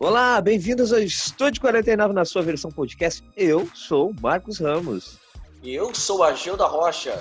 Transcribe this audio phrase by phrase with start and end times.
[0.00, 3.20] Olá, bem-vindos ao Estúdio 49 na sua versão podcast.
[3.36, 5.18] Eu sou Marcos Ramos.
[5.60, 7.20] E eu sou a Gil da Rocha.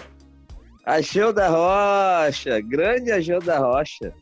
[0.86, 4.14] Ageu da Rocha, grande Ageu da Rocha.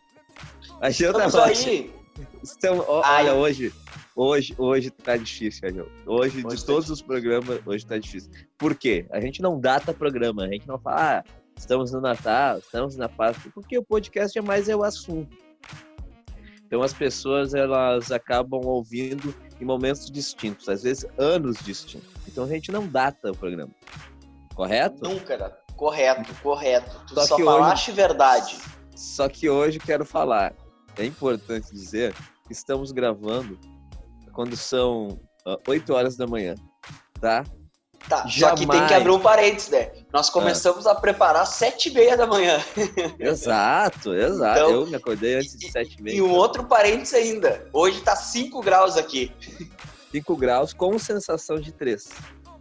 [0.79, 1.69] Ageu da Rocha.
[1.69, 1.93] aí.
[2.41, 3.73] Estamos, olha, hoje,
[4.15, 5.89] hoje, hoje tá difícil, Ageu.
[6.05, 6.93] Hoje, hoje, de tá todos difícil.
[6.93, 8.31] os programas, hoje tá difícil.
[8.57, 9.05] Por quê?
[9.11, 11.23] A gente não data programa, a gente não fala, ah,
[11.57, 15.44] estamos no Natal, estamos na Páscoa, porque o podcast é mais é o assunto.
[16.65, 22.09] Então as pessoas elas acabam ouvindo em momentos distintos, às vezes anos distintos.
[22.27, 23.71] Então a gente não data o programa.
[24.53, 25.03] Correto?
[25.03, 25.65] Nunca data.
[25.75, 27.01] Correto, correto.
[27.07, 28.57] Tu só, só falaste hoje, verdade.
[28.95, 30.53] Só que hoje quero falar.
[30.97, 32.13] É importante dizer
[32.47, 33.59] que estamos gravando
[34.31, 35.07] quando são
[35.45, 36.55] uh, 8 horas da manhã,
[37.19, 37.43] tá?
[38.07, 38.37] Tá, Jamais...
[38.37, 39.91] só que tem que abrir um parênteses, né?
[40.13, 40.91] Nós começamos ah.
[40.91, 42.63] a preparar às sete e meia da manhã.
[43.19, 44.59] Exato, exato.
[44.59, 46.15] Então, eu me acordei antes de sete e meia.
[46.15, 47.67] E um outro parênteses ainda.
[47.73, 49.31] Hoje tá 5 graus aqui.
[50.11, 52.09] 5 graus com sensação de 3.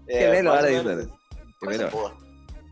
[0.08, 1.08] É, é melhor ainda, né?
[1.62, 1.90] É melhor.
[1.90, 2.24] Boa.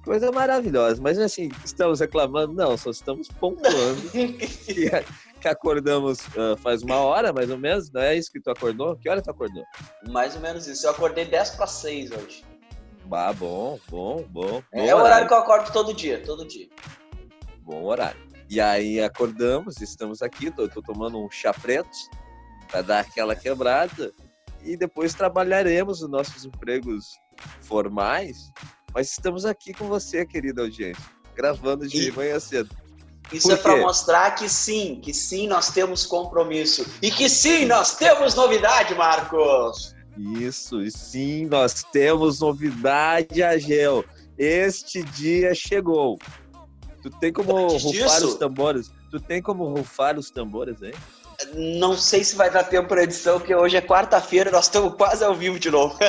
[0.05, 1.01] Coisa maravilhosa.
[1.01, 2.53] Mas assim, estamos reclamando?
[2.53, 4.91] Não, só estamos pontuando que,
[5.41, 7.91] que, acordamos uh, faz uma hora, mais ou menos.
[7.93, 8.97] Não é isso que tu acordou?
[8.97, 9.63] Que hora tu acordou?
[10.09, 10.87] Mais ou menos isso.
[10.87, 12.52] Eu acordei 10 para 6 hoje.
[13.11, 14.63] Ah, bom, bom, bom.
[14.73, 16.69] É, é o horário que eu acordo todo dia, todo dia.
[17.61, 18.21] Bom horário.
[18.49, 21.91] E aí acordamos, estamos aqui, tô, tô tomando um chá preto
[22.71, 24.13] para dar aquela quebrada
[24.63, 27.19] e depois trabalharemos os nossos empregos
[27.61, 28.53] formais
[28.95, 31.03] mas estamos aqui com você, querida audiência,
[31.35, 32.13] gravando de e...
[32.13, 32.71] manhã cedo.
[33.33, 36.85] Isso é para mostrar que sim, que sim, nós temos compromisso.
[37.01, 39.95] E que sim, nós temos novidade, Marcos!
[40.17, 44.05] Isso, e sim, nós temos novidade, Agel.
[44.37, 46.19] Este dia chegou.
[47.03, 48.91] Tu tem como Antes rufar disso, os tambores?
[49.11, 50.95] Tu tem como rufar os tambores aí?
[51.55, 55.25] Não sei se vai dar tempo para edição, porque hoje é quarta-feira, nós estamos quase
[55.25, 55.97] ao vivo de novo.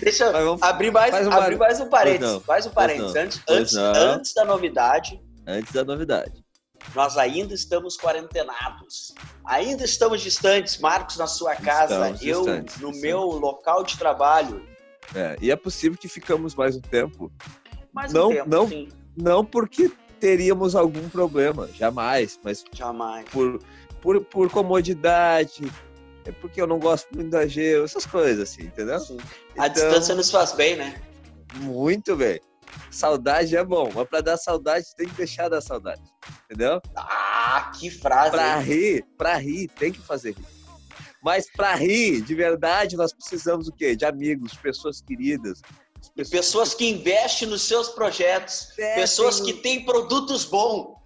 [0.00, 2.40] Deixa eu abrir mais, um abrir mais um parênteses.
[2.46, 3.14] Mais um parênteses.
[3.16, 5.20] Antes, antes, antes da novidade.
[5.46, 6.44] Antes da novidade.
[6.94, 9.14] Nós ainda estamos quarentenados.
[9.44, 10.78] Ainda estamos distantes.
[10.78, 13.02] Marcos na sua casa, estamos eu distantes, no distantes.
[13.02, 14.62] meu local de trabalho.
[15.14, 17.32] É, e é possível que ficamos mais um tempo.
[17.92, 18.88] Mais não, um tempo, não, sim.
[19.16, 22.38] Não porque teríamos algum problema, jamais.
[22.44, 23.28] Mas jamais.
[23.30, 23.60] Por,
[24.00, 25.70] por, por comodidade,
[26.24, 29.00] é porque eu não gosto muito da gelo, essas coisas assim, entendeu?
[29.00, 29.18] Sim.
[29.58, 31.00] A então, distância nos faz bem, né?
[31.56, 32.40] Muito bem.
[32.90, 36.02] Saudade é bom, mas para dar saudade tem que deixar dar saudade,
[36.44, 36.80] entendeu?
[36.96, 38.30] Ah, que frase!
[38.30, 40.46] Para rir, para rir tem que fazer rir.
[41.22, 43.94] Mas para rir, de verdade, nós precisamos o quê?
[43.94, 45.60] De amigos, de pessoas queridas,
[46.14, 46.30] Pessoas...
[46.30, 49.46] pessoas que investem nos seus projetos, é, pessoas tem...
[49.46, 50.96] que têm produtos bons.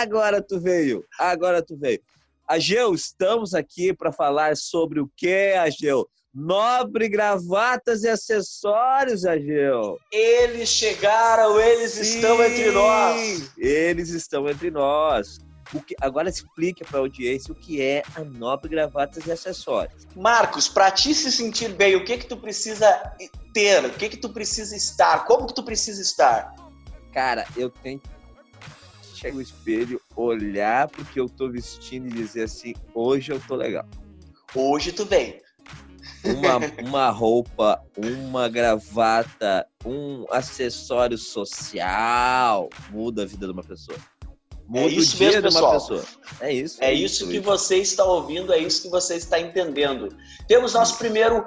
[0.00, 2.00] Agora tu veio, agora tu veio.
[2.46, 6.08] Ageu, estamos aqui para falar sobre o que, Ageu?
[6.34, 9.98] Nobre gravatas e acessórios, Ageu.
[10.10, 13.50] Eles chegaram, eles Sim, estão entre nós.
[13.58, 15.38] Eles estão entre nós.
[15.74, 20.06] O que, agora explique para a audiência o que é a Nobre Gravatas e Acessórios.
[20.14, 23.14] Marcos, para ti se sentir bem, o que que tu precisa
[23.54, 23.84] ter?
[23.84, 25.24] O que que tu precisa estar?
[25.24, 26.54] Como que tu precisa estar?
[27.12, 28.00] Cara, eu tenho
[29.14, 33.86] chegar no espelho, olhar porque eu tô vestindo e dizer assim, hoje eu tô legal.
[34.54, 35.40] Hoje tu vem.
[36.24, 43.98] Uma, uma roupa, uma gravata, um acessório social muda a vida de uma pessoa.
[44.68, 45.98] Muda é isso o dia mesmo, de uma pessoal.
[45.98, 46.04] pessoa.
[46.40, 46.82] É isso.
[46.82, 50.16] É, é isso, isso que você está ouvindo, é isso que você está entendendo.
[50.46, 51.46] Temos nosso primeiro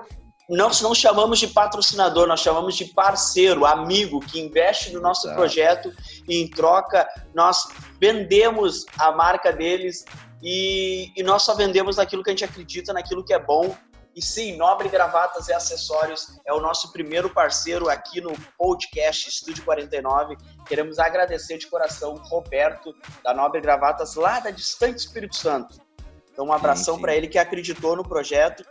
[0.49, 5.39] nós não chamamos de patrocinador, nós chamamos de parceiro, amigo que investe no nosso Exato.
[5.39, 5.93] projeto
[6.27, 7.67] e em troca nós
[7.99, 10.05] vendemos a marca deles
[10.43, 13.75] e, e, nós só vendemos naquilo que a gente acredita, naquilo que é bom.
[14.15, 19.61] E sim, Nobre Gravatas e Acessórios é o nosso primeiro parceiro aqui no podcast Estúdio
[19.65, 20.37] 49.
[20.65, 25.81] Queremos agradecer de coração o Roberto da Nobre Gravatas lá da distante Espírito Santo.
[26.31, 28.63] Então, um abração para ele que acreditou no projeto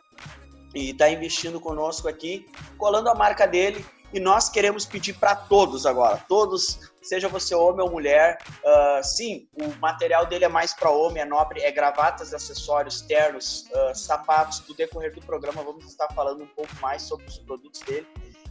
[0.74, 3.84] e está investindo conosco aqui, colando a marca dele.
[4.14, 9.48] E nós queremos pedir para todos agora, todos, seja você homem ou mulher, uh, sim,
[9.60, 14.60] o material dele é mais para homem, é nobre, é gravatas, acessórios, ternos, uh, sapatos.
[14.60, 18.06] Do decorrer do programa, vamos estar falando um pouco mais sobre os produtos dele.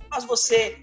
[0.09, 0.81] Mas você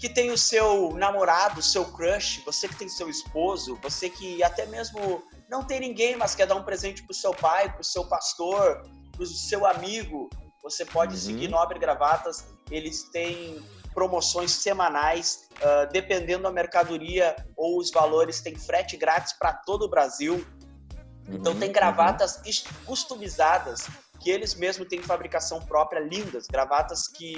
[0.00, 4.42] que tem o seu namorado, o seu crush, você que tem seu esposo, você que
[4.42, 7.82] até mesmo não tem ninguém, mas quer dar um presente para o seu pai, para
[7.82, 10.30] o seu pastor, para o seu amigo,
[10.62, 11.20] você pode uhum.
[11.20, 13.62] seguir Nobre Gravatas, eles têm
[13.94, 19.88] promoções semanais, uh, dependendo da mercadoria ou os valores, tem frete grátis para todo o
[19.88, 20.44] Brasil.
[21.28, 22.84] Então uhum, tem gravatas uhum.
[22.84, 23.86] customizadas
[24.24, 27.36] que eles mesmos têm fabricação própria, lindas, gravatas que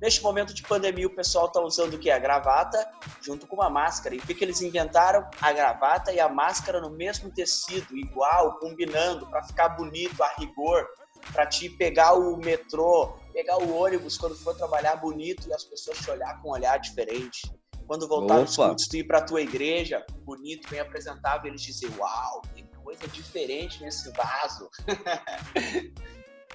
[0.00, 2.10] neste momento de pandemia o pessoal está usando o que?
[2.10, 2.86] A gravata
[3.22, 4.14] junto com uma máscara.
[4.14, 5.26] E o que, que eles inventaram?
[5.40, 10.86] A gravata e a máscara no mesmo tecido, igual, combinando, para ficar bonito, a rigor,
[11.32, 15.98] para te pegar o metrô, pegar o ônibus quando for trabalhar bonito e as pessoas
[15.98, 17.52] te olhar com um olhar diferente.
[17.86, 22.40] Quando voltar nos cultos, tu ir para tua igreja, bonito, bem apresentável, eles dizem, uau,
[22.54, 24.70] tem coisa diferente nesse vaso.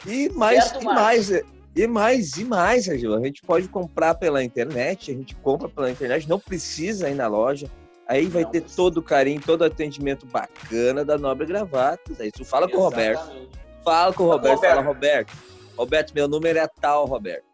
[0.08, 1.30] E mais, e mais,
[1.76, 3.20] e mais, e mais, Angela.
[3.20, 7.28] A gente pode comprar pela internet, a gente compra pela internet, não precisa ir na
[7.28, 7.70] loja.
[8.08, 12.20] Aí vai não, ter todo o carinho, todo o atendimento bacana da Nobre Gravatas.
[12.20, 12.74] Aí tu fala Exatamente.
[12.74, 13.50] com o Roberto.
[13.84, 15.51] Fala com o Roberto, Roberto, fala, Roberto.
[15.78, 17.46] Roberto, meu número é tal, Roberto.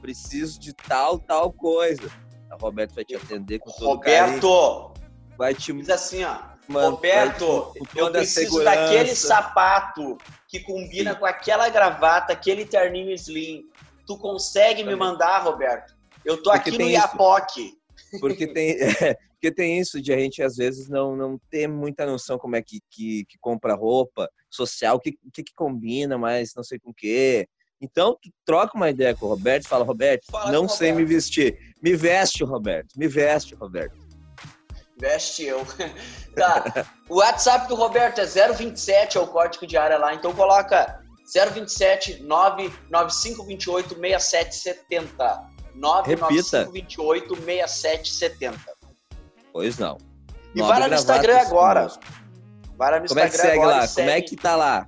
[0.00, 2.10] Preciso de tal, tal coisa.
[2.50, 4.92] O Roberto vai te atender com todo Roberto, carinho.
[5.38, 5.72] Vai te...
[5.72, 6.52] Diz assim, ó.
[6.68, 10.16] Mano, Roberto, eu preciso daquele sapato
[10.48, 11.18] que combina Sim.
[11.18, 13.64] com aquela gravata, aquele terninho slim.
[14.06, 15.94] Tu consegue me mandar, Roberto?
[16.24, 17.74] Eu tô porque aqui no Iapoque.
[18.20, 22.06] Porque tem, é, porque tem isso de a gente, às vezes, não, não ter muita
[22.06, 26.52] noção como é que, que, que compra roupa social, o que, que, que combina, mas
[26.54, 27.48] não sei com o quê.
[27.82, 31.08] Então, tu troca uma ideia com o Roberto, fala, Roberto, fala não sei Roberto.
[31.08, 31.58] me vestir.
[31.82, 32.94] Me veste, Roberto.
[32.96, 33.96] Me veste, Roberto.
[35.00, 35.66] Veste eu.
[36.36, 36.86] tá.
[37.08, 40.14] O WhatsApp do Roberto é 027, é o código de área lá.
[40.14, 41.02] Então coloca
[41.34, 45.50] 027 99528 6770.
[45.74, 48.60] 99528 6770.
[49.52, 49.98] Pois não.
[50.54, 51.88] E vai lá no Instagram agora.
[52.76, 53.86] Vai lá no Como Instagram é que segue agora, lá?
[53.88, 54.86] Segue Como é que tá lá?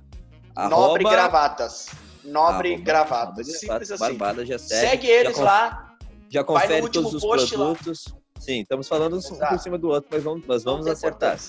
[0.69, 2.04] Nobre Gravatas.
[2.25, 3.59] Nobre Arroba, Gravatas.
[3.59, 3.99] Simples assim.
[3.99, 4.89] Barbada já segue.
[4.89, 5.95] Segue eles já lá.
[6.29, 8.05] Já confere todos os produtos.
[8.09, 8.17] Lá.
[8.39, 9.35] Sim, estamos falando Exato.
[9.35, 11.39] um por cima do outro, mas vamos, mas vamos acertar.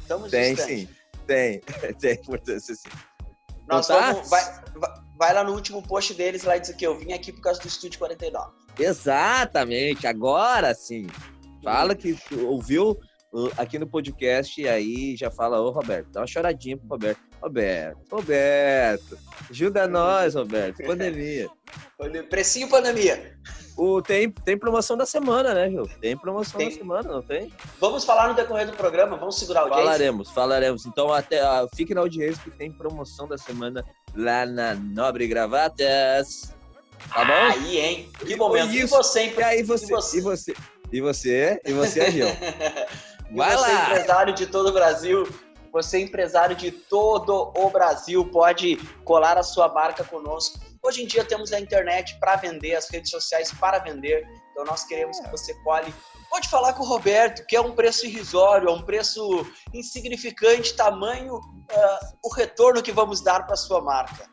[0.00, 0.88] Estamos tem sim,
[1.26, 1.60] tem,
[2.00, 2.88] tem importância sim.
[3.68, 4.12] Nós tá?
[4.12, 4.42] vamos, vai,
[5.16, 7.60] vai lá no último post deles lá e diz que eu vim aqui por causa
[7.60, 8.50] do Estúdio 49.
[8.78, 11.06] Exatamente, agora sim.
[11.62, 12.98] Fala que ouviu
[13.56, 17.20] aqui no podcast e aí já fala, ô Roberto, dá uma choradinha pro Roberto.
[17.42, 19.18] Roberto, Roberto,
[19.50, 21.48] ajuda nós, Roberto, pandemia.
[22.30, 23.36] Precinho pandemia.
[23.76, 25.88] O, tem, tem promoção da semana, né, Gil?
[26.00, 26.68] Tem promoção tem.
[26.68, 27.52] da semana, não tem?
[27.80, 29.84] Vamos falar no decorrer do programa, vamos segurar o audiência?
[29.84, 30.86] Falaremos, falaremos.
[30.86, 33.84] Então, até, uh, fique na audiência que tem promoção da semana
[34.14, 36.54] lá na Nobre Gravatas.
[37.12, 37.32] Tá bom?
[37.32, 38.10] Aí, hein?
[38.18, 38.72] Que momento.
[38.72, 40.54] E você, e aí você, e você?
[40.92, 41.60] E você?
[41.64, 42.26] E você, Gil?
[43.34, 43.84] Vai você, lá!
[43.84, 45.26] empresário de todo o Brasil,
[45.72, 51.24] você empresário de todo o Brasil, pode colar a sua marca conosco Hoje em dia
[51.24, 54.26] temos a internet para vender, as redes sociais para vender.
[54.50, 55.94] Então nós queremos que você cole.
[56.28, 61.36] Pode falar com o Roberto, que é um preço irrisório, é um preço insignificante, tamanho
[61.36, 64.28] uh, o retorno que vamos dar para sua marca.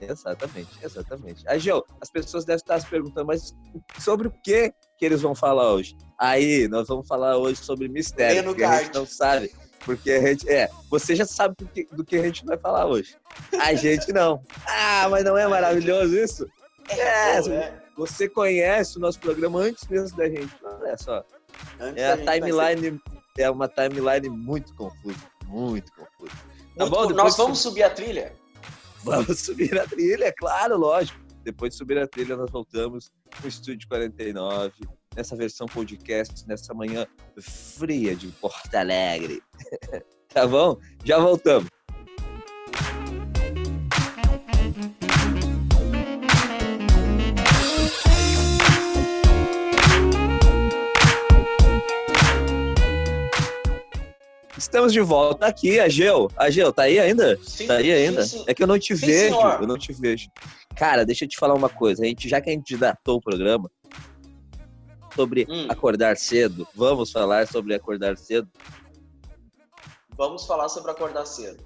[0.00, 1.42] Exatamente, exatamente.
[1.48, 3.52] Aí, Gil, as pessoas devem estar se perguntando, mas
[3.98, 5.96] sobre o que que eles vão falar hoje?
[6.16, 9.52] Aí, nós vamos falar hoje sobre mistério, porque a gente não sabe.
[9.88, 10.46] Porque a gente.
[10.46, 13.16] É, você já sabe do que, do que a gente vai falar hoje.
[13.58, 14.44] A gente não.
[14.66, 16.46] Ah, mas não é maravilhoso isso?
[16.90, 20.54] É, é, você conhece o nosso programa antes mesmo da gente.
[20.62, 21.24] Olha só.
[21.80, 23.00] Antes é a timeline,
[23.38, 25.24] é uma timeline muito confusa.
[25.46, 26.36] Muito confusa.
[26.76, 27.08] Tá muito, bom?
[27.08, 28.34] Nós vamos subir a trilha?
[29.02, 31.18] Vamos subir a trilha, claro, lógico.
[31.42, 33.10] Depois de subir a trilha, nós voltamos
[33.42, 34.74] no Estúdio 49
[35.18, 37.04] nessa versão podcast, nessa manhã
[37.40, 39.42] fria de Porto Alegre.
[40.32, 40.78] tá bom?
[41.04, 41.68] Já voltamos.
[54.56, 56.30] Estamos de volta aqui, Ageu.
[56.36, 57.36] Ageu, tá aí ainda?
[57.42, 58.24] Sim, tá aí ainda?
[58.24, 58.44] Sim, sim.
[58.46, 59.62] É que eu não te vejo, senhor.
[59.62, 60.28] eu não te vejo.
[60.76, 62.04] Cara, deixa eu te falar uma coisa.
[62.04, 63.68] A gente, já que a gente datou o programa,
[65.18, 65.66] sobre hum.
[65.68, 66.68] acordar cedo.
[66.76, 68.48] Vamos falar sobre acordar cedo?
[70.16, 71.60] Vamos falar sobre acordar cedo.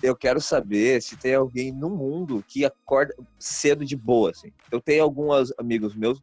[0.00, 4.52] Eu quero saber se tem alguém no mundo que acorda cedo de boa, assim.
[4.70, 6.20] Eu tenho alguns amigos meus,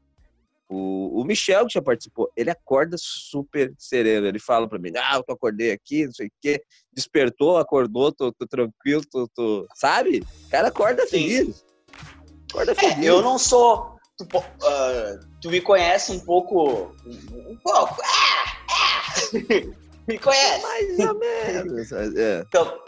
[0.69, 4.27] o, o Michel, que já participou, ele acorda super sereno.
[4.27, 6.63] Ele fala para mim, ah, eu acordei aqui, não sei o quê.
[6.93, 9.67] Despertou, acordou, tô, tô tranquilo, tô, tô...
[9.75, 10.23] Sabe?
[10.45, 11.27] O cara acorda Sim.
[11.27, 11.65] feliz.
[12.49, 13.05] Acorda é, feliz.
[13.05, 13.90] Eu não sou
[14.25, 16.95] tu, uh, tu me conhece um pouco.
[17.05, 17.97] Um pouco.
[18.03, 19.03] Ah,
[20.07, 20.61] me conhece.
[20.61, 21.91] Mais ou menos.
[21.91, 22.43] É.
[22.47, 22.79] Então,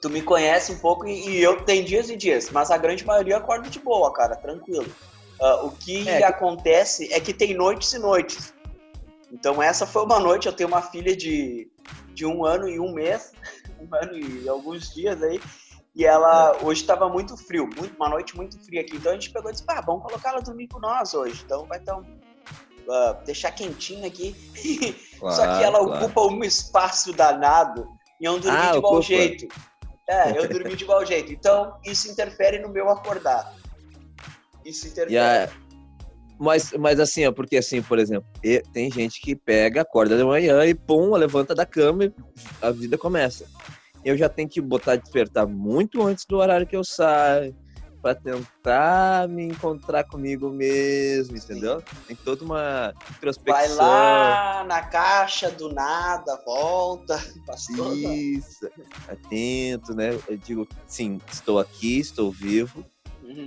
[0.00, 3.04] tu me conhece um pouco e, e, eu tenho dias e dias, mas a grande
[3.04, 4.86] maioria acorda de boa, cara, tranquilo.
[5.40, 6.24] Uh, o que é.
[6.24, 8.52] acontece é que tem noites e noites.
[9.32, 11.70] Então essa foi uma noite, eu tenho uma filha de,
[12.14, 13.32] de um ano e um mês.
[13.80, 15.40] um ano e alguns dias aí.
[15.94, 18.96] E ela, hoje estava muito frio, muito, uma noite muito fria aqui.
[18.96, 21.42] Então a gente pegou e disse, pá, vamos colocar ela dormir com nós hoje.
[21.44, 24.34] Então vai estar um, uh, deixar quentinho aqui.
[25.18, 26.04] Claro, Só que ela claro.
[26.04, 27.88] ocupa um espaço danado
[28.20, 29.48] e eu dormi ah, de igual jeito.
[30.08, 31.32] É, eu dormi de igual jeito.
[31.32, 33.54] Então isso interfere no meu acordar.
[34.64, 35.14] Isso interfere.
[35.14, 35.52] Yeah.
[36.38, 38.28] Mas, mas assim, ó, porque assim, por exemplo,
[38.72, 42.14] tem gente que pega, acorda de manhã e pum, levanta da cama e
[42.62, 43.44] a vida começa.
[44.04, 47.54] Eu já tenho que botar despertar muito antes do horário que eu saio
[48.00, 51.82] para tentar me encontrar comigo mesmo, entendeu?
[52.06, 53.54] Tem toda uma introspecção.
[53.54, 57.18] Vai lá na caixa do nada, volta,
[57.94, 58.70] Isso,
[59.08, 60.10] atento, né?
[60.28, 62.84] Eu digo, sim, estou aqui, estou vivo,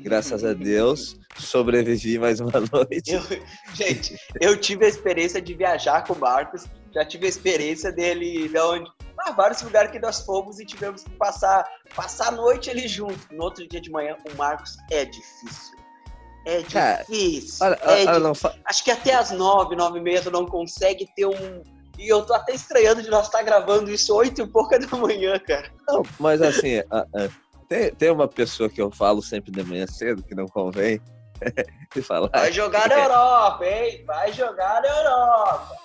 [0.04, 3.12] Graças a Deus, sobrevivi mais uma noite.
[3.12, 3.22] Eu,
[3.74, 8.48] gente, eu tive a experiência de viajar com o Marcos, já tive a experiência dele
[8.48, 8.92] de onde
[9.26, 13.20] ah, vários lugares que nós fomos e tivemos que passar, passar a noite ali junto.
[13.32, 15.78] No outro dia de manhã, o Marcos é difícil.
[16.46, 17.60] É difícil.
[17.60, 18.56] Cara, é olha, olha, fa...
[18.66, 21.64] Acho que até as nove, nove e meia tu não consegue ter um.
[22.00, 25.38] E eu tô até estranhando de nós estar gravando isso oito e pouca da manhã,
[25.40, 25.72] cara.
[25.88, 26.82] Não, mas assim,
[27.70, 31.00] tem, tem uma pessoa que eu falo sempre de manhã cedo, que não convém,
[31.96, 32.30] e falar.
[32.30, 34.04] Vai jogar na Europa, hein?
[34.08, 35.78] Vai jogar na Europa.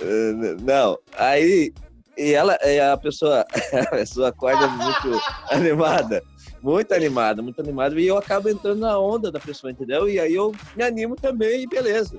[0.00, 1.72] Uh, não, aí.
[2.16, 5.20] E ela, e a pessoa, a pessoa acorda muito
[5.50, 6.22] animada,
[6.62, 10.08] muito animada, muito animada, e eu acabo entrando na onda da pessoa, entendeu?
[10.08, 12.18] E aí eu me animo também, e beleza.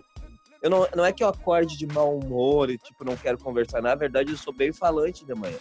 [0.61, 3.81] Eu não, não é que eu acorde de mau humor e, tipo, não quero conversar.
[3.81, 5.57] Na verdade, eu sou bem falante de manhã.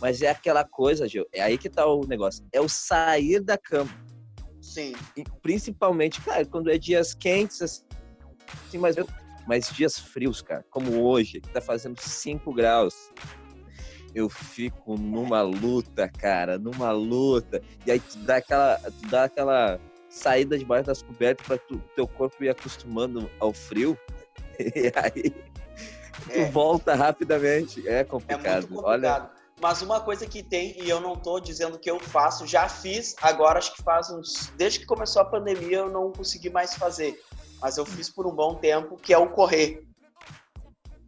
[0.00, 2.44] Mas é aquela coisa, Gil, é aí que tá o negócio.
[2.52, 3.90] É o sair da cama.
[4.60, 4.94] Sim.
[5.16, 8.96] E principalmente, cara, quando é dias quentes, assim, mas,
[9.46, 13.10] mas dias frios, cara, como hoje, que tá fazendo 5 graus.
[14.14, 17.62] Eu fico numa luta, cara, numa luta.
[17.86, 21.58] E aí tu dá aquela, tu dá aquela saída debaixo das cobertas para
[21.94, 23.96] teu corpo ir acostumando ao frio.
[24.60, 25.30] E aí
[26.34, 26.50] tu é.
[26.50, 27.86] volta rapidamente.
[27.88, 28.64] É complicado.
[28.64, 28.84] É complicado.
[28.84, 32.68] Olha, mas uma coisa que tem, e eu não estou dizendo que eu faço, já
[32.68, 34.50] fiz, agora acho que faz uns.
[34.56, 37.18] Desde que começou a pandemia eu não consegui mais fazer.
[37.60, 39.86] Mas eu fiz por um bom tempo, que é o correr.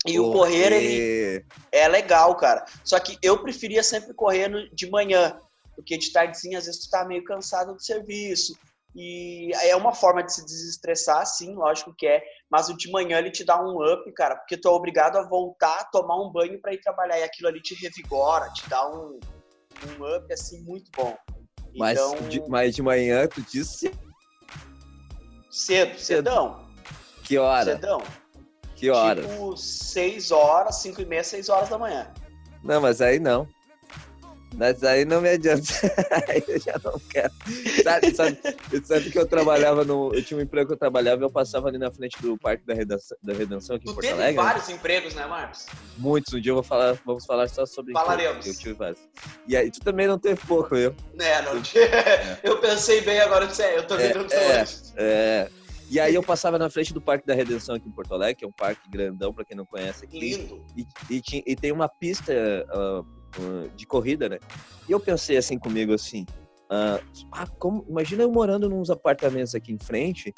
[0.07, 0.29] E correr.
[0.29, 2.65] o correr, ele é legal, cara.
[2.85, 5.39] Só que eu preferia sempre correr de manhã.
[5.75, 8.55] Porque de tardezinha, às vezes, tu tá meio cansado do serviço.
[8.95, 12.23] E é uma forma de se desestressar, sim, lógico que é.
[12.51, 15.23] Mas o de manhã ele te dá um up, cara, porque tu é obrigado a
[15.23, 17.19] voltar, tomar um banho para ir trabalhar.
[17.19, 19.19] E aquilo ali te revigora, te dá um,
[19.99, 21.17] um up, assim, muito bom.
[21.75, 22.29] Mas, então...
[22.29, 23.91] de, mas de manhã tu disse.
[25.51, 26.67] Cedo, cedão.
[27.25, 27.77] Que hora?
[27.77, 28.03] Cedão.
[28.83, 29.23] Que hora?
[29.23, 32.09] Tipo, 6 horas, 5 e meia, 6 horas da manhã.
[32.65, 33.47] Não, mas aí não.
[34.57, 35.63] Mas aí não me adianta.
[36.29, 37.33] aí eu já não quero.
[37.85, 38.41] Sabe, sabe,
[38.85, 40.13] sabe, que eu trabalhava no.
[40.13, 42.67] Eu tinha um emprego que eu trabalhava e eu passava ali na frente do Parque
[42.67, 44.35] da Redenção, da Redenção aqui tu em Porto Alegre.
[44.35, 45.67] vários empregos, né, Marcos?
[45.97, 46.35] Muitos.
[46.35, 48.45] Um dia eu vou falar, vamos falar só sobre Falaremos.
[48.45, 48.99] Eu tive vários.
[49.47, 50.93] E aí, tu também não teve pouco, eu.
[51.21, 51.87] É, não tinha.
[52.03, 52.39] É.
[52.43, 54.65] Eu pensei bem agora, eu também é, não sou é,
[54.97, 55.49] é.
[55.93, 58.45] E aí eu passava na frente do Parque da Redenção aqui em Porto Alegre, que
[58.47, 60.19] é um parque grandão, para quem não conhece aqui.
[60.19, 60.65] Lindo.
[60.75, 62.33] E, e, e tem uma pista
[62.75, 64.39] uh, de corrida, né?
[64.89, 66.23] E eu pensei assim comigo assim,
[66.71, 70.33] uh, ah, como, imagina eu morando nos apartamentos aqui em frente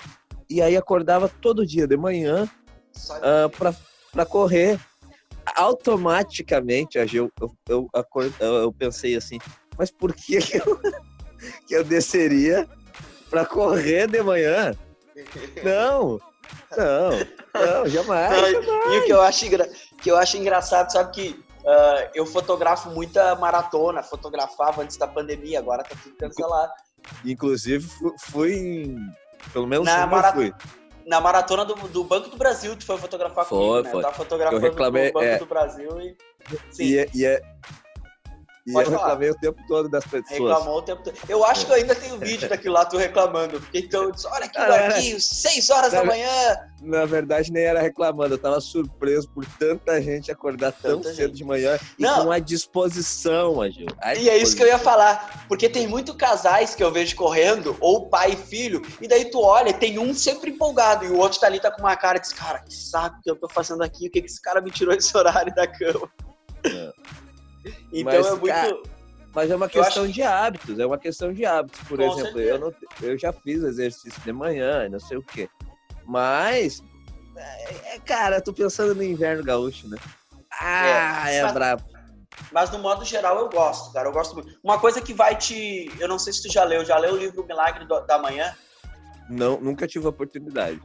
[0.51, 3.77] e aí acordava todo dia de manhã uh, ah,
[4.11, 4.77] para correr.
[5.55, 7.89] Automaticamente, eu, eu, eu,
[8.41, 9.39] eu, pensei assim,
[9.79, 10.81] mas por que, que eu,
[11.69, 12.69] que eu desceria
[13.31, 14.75] para correr de manhã?
[15.63, 16.21] Não,
[16.77, 17.11] não,
[17.55, 18.67] não, jamais, jamais.
[18.93, 19.47] E o que eu acho,
[20.03, 25.59] que eu acho engraçado, sabe que Uh, eu fotografo muita maratona, fotografava antes da pandemia,
[25.59, 26.71] agora tá tudo cancelado.
[27.25, 27.89] Inclusive,
[28.19, 28.97] fui em.
[29.51, 30.35] Pelo menos na, marat...
[30.35, 30.53] fui.
[31.07, 33.91] na maratona do, do, Banco do Brasil, tu foi fotografar foi, comigo, né?
[33.91, 33.99] Foi.
[33.99, 35.39] Eu tava fotografando eu reclamei, o Banco é...
[35.39, 36.17] do Brasil e.
[36.71, 36.85] Sim.
[36.85, 37.43] E, é, e é,
[38.67, 39.09] e Pode eu falar.
[39.09, 40.31] reclamei o tempo todo das pessoas.
[40.31, 41.15] Reclamou o tempo todo.
[41.29, 43.61] Eu acho que eu ainda tenho vídeo daquilo lá, tu reclamando.
[43.61, 46.57] Porque então, eu disse, olha aqui, ah, aqui, 6 horas na, da manhã.
[46.81, 48.35] Na verdade, nem era reclamando.
[48.35, 51.37] Eu tava surpreso por tanta gente acordar tão tanta cedo gente.
[51.37, 52.25] de manhã e Não.
[52.25, 53.87] com a disposição, Agil.
[54.19, 55.45] E é isso que eu ia falar.
[55.47, 59.41] Porque tem muito casais que eu vejo correndo, ou pai e filho, e daí tu
[59.41, 62.21] olha, tem um sempre empolgado, e o outro tá ali, tá com uma cara e
[62.21, 64.71] diz, cara, que saco que eu tô fazendo aqui, o que, que esse cara me
[64.71, 66.09] tirou esse horário da cama?
[66.65, 67.24] É.
[67.95, 68.47] Então mas, é muito.
[68.47, 68.83] Cara,
[69.35, 71.81] mas é uma questão de hábitos, é uma questão de hábitos.
[71.89, 75.49] Por Com exemplo, eu, não, eu já fiz exercício de manhã, não sei o quê.
[76.05, 76.83] Mas,
[77.37, 79.97] é, é cara, tô pensando no inverno gaúcho, né?
[80.51, 81.83] Ah, é, é brabo.
[82.53, 84.09] Mas no modo geral eu gosto, cara.
[84.09, 84.59] Eu gosto muito.
[84.63, 85.91] Uma coisa que vai te.
[85.99, 88.55] Eu não sei se tu já leu, já leu o livro Milagre da Manhã?
[89.29, 90.81] Não, nunca tive a oportunidade.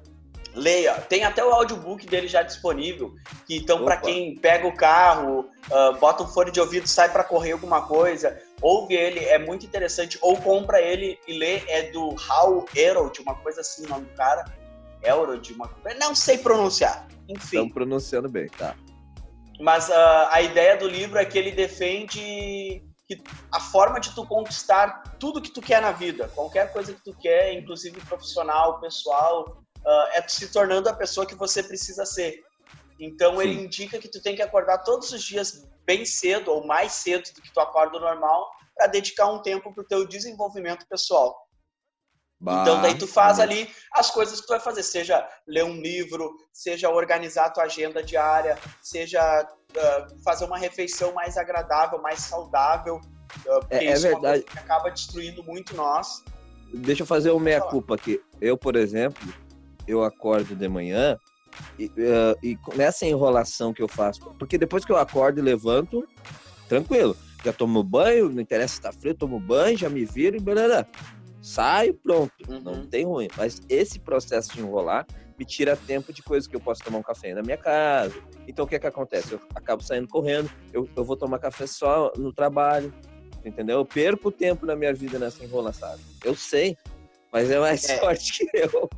[0.56, 0.96] Leia.
[0.96, 3.14] Tem até o audiobook dele já disponível.
[3.46, 7.24] Que então, para quem pega o carro, uh, bota um fone de ouvido, sai para
[7.24, 10.18] correr alguma coisa, ouve ele, é muito interessante.
[10.22, 11.62] Ou compra ele e lê.
[11.68, 14.46] É do Hal Herold, uma coisa assim, o nome do cara.
[15.04, 17.08] Elrod, uma Não sei pronunciar.
[17.28, 17.58] Enfim.
[17.58, 18.76] Estão pronunciando bem, tá.
[19.60, 24.26] Mas uh, a ideia do livro é que ele defende que a forma de tu
[24.26, 29.64] conquistar tudo que tu quer na vida, qualquer coisa que tu quer, inclusive profissional, pessoal,
[29.90, 32.44] uh, é se tornando a pessoa que você precisa ser.
[33.00, 33.42] Então Sim.
[33.42, 37.24] ele indica que tu tem que acordar todos os dias bem cedo ou mais cedo
[37.34, 41.36] do que tu acorda normal para dedicar um tempo para o teu desenvolvimento pessoal.
[42.42, 45.82] Bah, então daí tu faz ali as coisas que tu vai fazer, seja ler um
[45.82, 52.22] livro, seja organizar a tua agenda diária, seja uh, fazer uma refeição mais agradável, mais
[52.22, 54.46] saudável, uh, é, é isso é verdade.
[54.56, 56.24] Acaba destruindo muito nós.
[56.74, 58.22] Deixa eu fazer o meia culpa aqui.
[58.40, 59.22] Eu, por exemplo,
[59.90, 61.18] eu acordo de manhã
[61.78, 66.08] e, uh, e nessa enrolação que eu faço, porque depois que eu acordo e levanto,
[66.68, 70.40] tranquilo, já tomo banho, não interessa se tá frio, tomo banho, já me viro e
[70.40, 70.86] blá,
[71.42, 72.60] saio, pronto, uhum.
[72.60, 73.28] não tem ruim.
[73.36, 77.04] Mas esse processo de enrolar me tira tempo de coisas que eu posso tomar um
[77.04, 78.14] café na minha casa.
[78.48, 79.32] Então o que é que acontece?
[79.34, 82.94] Eu acabo saindo correndo, eu, eu vou tomar café só no trabalho,
[83.44, 83.80] entendeu?
[83.80, 85.98] Eu perco tempo na minha vida nessa enrolação.
[86.24, 86.78] Eu sei,
[87.32, 87.98] mas é mais é.
[88.00, 88.90] sorte que eu.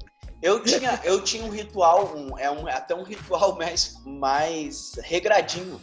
[0.42, 5.80] Eu tinha, eu tinha um ritual, um, é um, até um ritual mais, mais regradinho,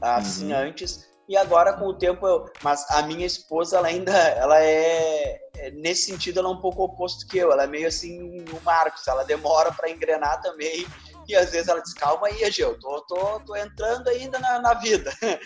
[0.00, 0.58] assim, uhum.
[0.58, 1.06] antes.
[1.28, 5.70] E agora, com o tempo, eu, mas a minha esposa, ela ainda, ela é, é,
[5.72, 7.50] nesse sentido, ela é um pouco oposto que eu.
[7.50, 10.86] Ela é meio assim, o Marcos, ela demora para engrenar também.
[11.26, 14.74] E às vezes ela diz, calma aí, Ageu, tô, tô, tô entrando ainda na, na
[14.74, 15.12] vida.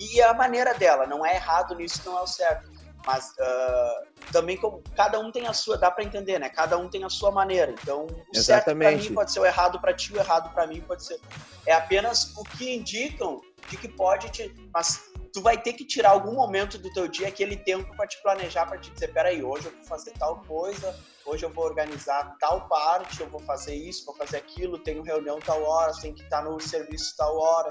[0.00, 2.70] E a maneira dela, não é errado nisso, não é o certo
[3.08, 6.50] mas uh, também como cada um tem a sua, dá para entender, né?
[6.50, 7.72] Cada um tem a sua maneira.
[7.72, 8.44] Então, o Exatamente.
[8.44, 11.18] certo para mim pode ser o errado para ti, o errado para mim pode ser.
[11.64, 13.40] É apenas o que indicam
[13.70, 17.28] de que pode te, mas tu vai ter que tirar algum momento do teu dia
[17.28, 20.94] aquele tempo para te planejar, para te dizer, peraí, hoje eu vou fazer tal coisa,
[21.24, 25.38] hoje eu vou organizar tal parte, eu vou fazer isso, vou fazer aquilo, tenho reunião
[25.40, 27.70] tal hora, tenho que estar no serviço tal hora.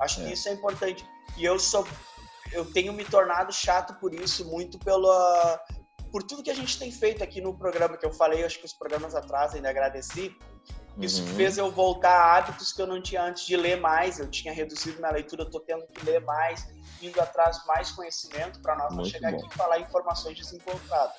[0.00, 0.24] Acho é.
[0.24, 1.04] que isso é importante.
[1.36, 1.86] E eu sou
[2.52, 5.60] eu tenho me tornado chato por isso, muito pela
[6.10, 8.66] por tudo que a gente tem feito aqui no programa que eu falei, acho que
[8.66, 10.36] os programas atrás ainda agradeci.
[10.98, 11.28] Isso uhum.
[11.28, 14.18] fez eu voltar a hábitos que eu não tinha antes de ler mais.
[14.18, 16.68] Eu tinha reduzido minha leitura, eu tô tendo que ler mais,
[17.00, 19.38] indo atrás mais conhecimento para nós não chegar bom.
[19.38, 21.14] aqui e falar informações desencontradas.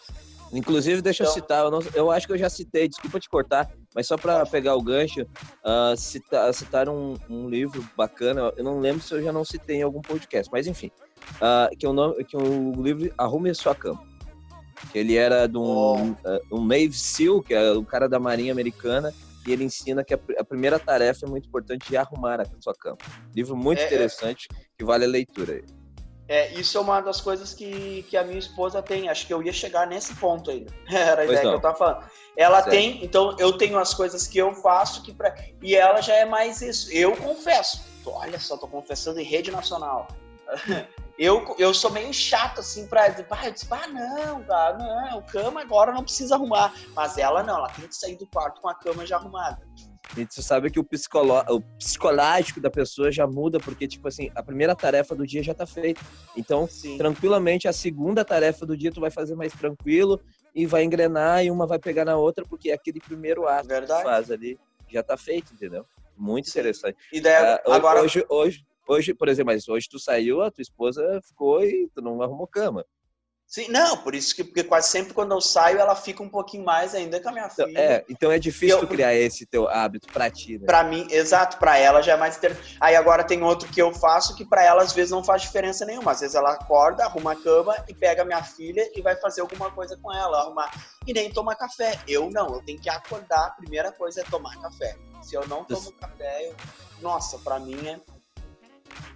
[0.53, 3.29] Inclusive, deixa então, eu citar, eu, não, eu, acho que eu já citei, desculpa te
[3.29, 8.63] cortar, mas só para pegar o gancho, uh, citar, citar um, um, livro bacana, eu
[8.63, 10.91] não lembro se eu já não citei em algum podcast, mas enfim,
[11.37, 14.03] uh, que, o nome, que o livro Arrume a Sua Cama.
[14.91, 16.17] Que ele era de um, uh,
[16.51, 19.13] um Navy SEAL, que é o cara da Marinha Americana,
[19.45, 22.73] e ele ensina que a, a, primeira tarefa é muito importante de arrumar a sua
[22.73, 22.97] cama.
[23.35, 23.87] Livro muito é, é.
[23.87, 24.55] interessante, é...
[24.77, 25.61] que vale a leitura.
[26.27, 29.09] É, isso é uma das coisas que, que a minha esposa tem.
[29.09, 30.71] Acho que eu ia chegar nesse ponto ainda.
[30.89, 31.51] Era a pois ideia não.
[31.51, 32.05] que eu tava falando.
[32.37, 32.69] Ela certo.
[32.69, 36.23] tem, então eu tenho as coisas que eu faço que pra, e ela já é
[36.23, 36.89] mais isso.
[36.93, 37.83] Eu confesso.
[38.05, 40.07] Olha só, tô confessando em rede nacional.
[41.23, 45.21] Eu, eu sou meio chato, assim, pra dizer, ah, eu disse, ah, não, cara, não,
[45.21, 46.73] cama agora não precisa arrumar.
[46.95, 49.61] Mas ela não, ela tem que sair do quarto com a cama já arrumada.
[50.17, 51.37] E tu sabe que o, psicolo...
[51.47, 55.53] o psicológico da pessoa já muda, porque, tipo assim, a primeira tarefa do dia já
[55.53, 56.01] tá feita.
[56.35, 56.97] Então, Sim.
[56.97, 60.19] tranquilamente, a segunda tarefa do dia tu vai fazer mais tranquilo
[60.55, 64.01] e vai engrenar e uma vai pegar na outra, porque aquele primeiro ato Verdade.
[64.01, 65.85] que tu faz ali já tá feito, entendeu?
[66.17, 66.57] Muito Sim.
[66.57, 66.97] interessante.
[67.13, 68.01] E daí, uh, agora...
[68.01, 72.01] Hoje, hoje, Hoje, por exemplo, mas hoje tu saiu, a tua esposa ficou e tu
[72.01, 72.85] não arrumou cama.
[73.51, 76.63] Sim, não, por isso que porque quase sempre quando eu saio ela fica um pouquinho
[76.63, 77.77] mais ainda com a minha então, filha.
[77.77, 80.65] É, então é difícil eu, criar esse teu hábito para ti, né?
[80.65, 82.57] Para mim, exato, para ela já é mais ter...
[82.79, 85.85] Aí agora tem outro que eu faço que para ela às vezes não faz diferença
[85.85, 86.13] nenhuma.
[86.13, 89.41] Às vezes ela acorda, arruma a cama e pega a minha filha e vai fazer
[89.41, 90.71] alguma coisa com ela, arrumar
[91.05, 91.99] e nem toma café.
[92.07, 94.95] Eu não, eu tenho que acordar, a primeira coisa é tomar café.
[95.21, 96.55] Se eu não tomo café, eu...
[97.01, 97.99] nossa, para mim é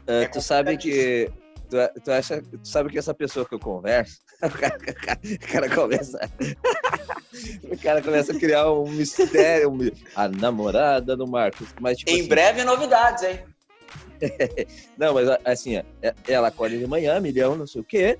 [0.04, 1.30] Uh, tu sabe que.
[1.70, 4.78] Tu, tu, acha, tu sabe que essa pessoa que eu converso, o cara,
[5.24, 6.30] o cara começa.
[7.64, 9.80] o cara começa a criar um mistério, um,
[10.16, 11.68] a namorada do Marcos.
[11.80, 13.40] Mas, tipo, em assim, breve novidades, hein?
[14.98, 18.18] não, mas assim, é, ela acorda de manhã, milhão, não sei o quê.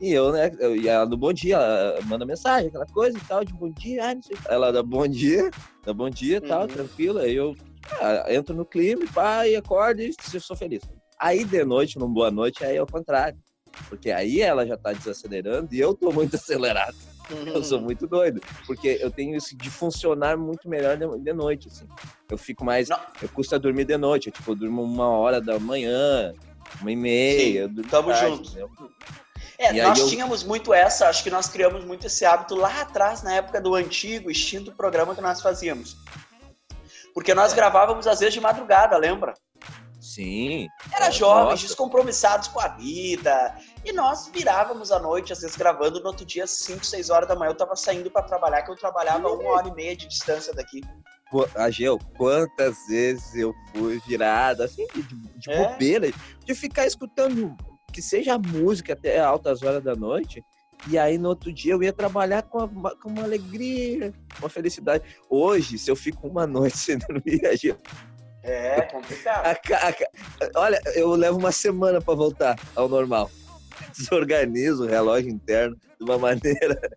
[0.00, 3.20] E eu, né, eu, e ela do bom dia, ela manda mensagem, aquela coisa e
[3.22, 5.50] tal, de bom dia, ah, não sei Ela dá bom dia,
[5.84, 6.68] dá bom dia e tal, uhum.
[6.68, 7.22] tranquila.
[7.22, 7.56] Aí eu
[8.00, 9.04] ah, entro no clima,
[9.46, 10.82] e acordo e sou feliz.
[11.18, 13.38] Aí de noite, num boa noite, aí é o contrário.
[13.88, 16.96] Porque aí ela já tá desacelerando e eu tô muito acelerado.
[17.46, 18.40] Eu sou muito doido.
[18.66, 21.86] Porque eu tenho isso de funcionar muito melhor de, noite, assim.
[22.30, 22.88] Eu fico mais.
[22.88, 22.98] Não.
[23.20, 24.28] Eu custa dormir de noite.
[24.28, 26.32] Eu, tipo, eu durmo uma hora da manhã,
[26.80, 27.68] uma e meia.
[27.68, 28.90] Sim, tamo tarde, junto.
[29.58, 30.08] É, e nós eu...
[30.08, 33.74] tínhamos muito essa, acho que nós criamos muito esse hábito lá atrás, na época do
[33.74, 35.96] antigo, extinto programa que nós fazíamos.
[37.18, 39.34] Porque nós gravávamos às vezes de madrugada, lembra?
[40.00, 40.68] Sim.
[40.94, 41.66] Era jovens, Nossa.
[41.66, 43.56] descompromissados com a vida.
[43.84, 47.34] E nós virávamos à noite, às vezes gravando, no outro dia, 5, 6 horas da
[47.34, 50.54] manhã, eu tava saindo para trabalhar, que eu trabalhava uma hora e meia de distância
[50.54, 50.80] daqui.
[51.56, 55.72] Ageu, quantas vezes eu fui virado, assim, de, de é?
[55.72, 56.12] bobeira,
[56.44, 57.56] de ficar escutando
[57.92, 60.40] que seja música até altas horas da noite,
[60.86, 65.04] e aí no outro dia eu ia trabalhar com uma, com uma alegria, uma felicidade.
[65.28, 67.40] Hoje, se eu fico uma noite sem dormir,
[68.42, 69.46] é complicado.
[69.46, 73.30] A, a, a, olha, eu levo uma semana para voltar ao normal.
[73.96, 76.78] Desorganizo o relógio interno de uma maneira.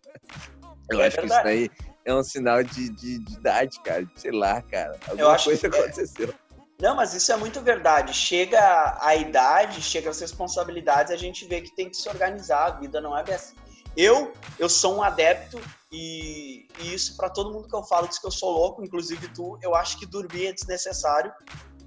[0.89, 1.43] Eu é acho verdade.
[1.43, 1.71] que isso aí
[2.03, 4.05] é um sinal de, de, de, idade, cara.
[4.15, 4.99] Sei lá, cara.
[5.07, 5.79] Alguma eu acho coisa que é.
[5.79, 6.33] aconteceu.
[6.81, 8.13] Não, mas isso é muito verdade.
[8.13, 12.65] Chega a idade, chega as responsabilidades, a gente vê que tem que se organizar.
[12.65, 13.55] A vida não é assim.
[13.95, 15.59] Eu, eu sou um adepto
[15.91, 19.27] e, e isso para todo mundo que eu falo diz que eu sou louco, inclusive
[19.29, 19.57] tu.
[19.61, 21.31] Eu acho que dormir é desnecessário.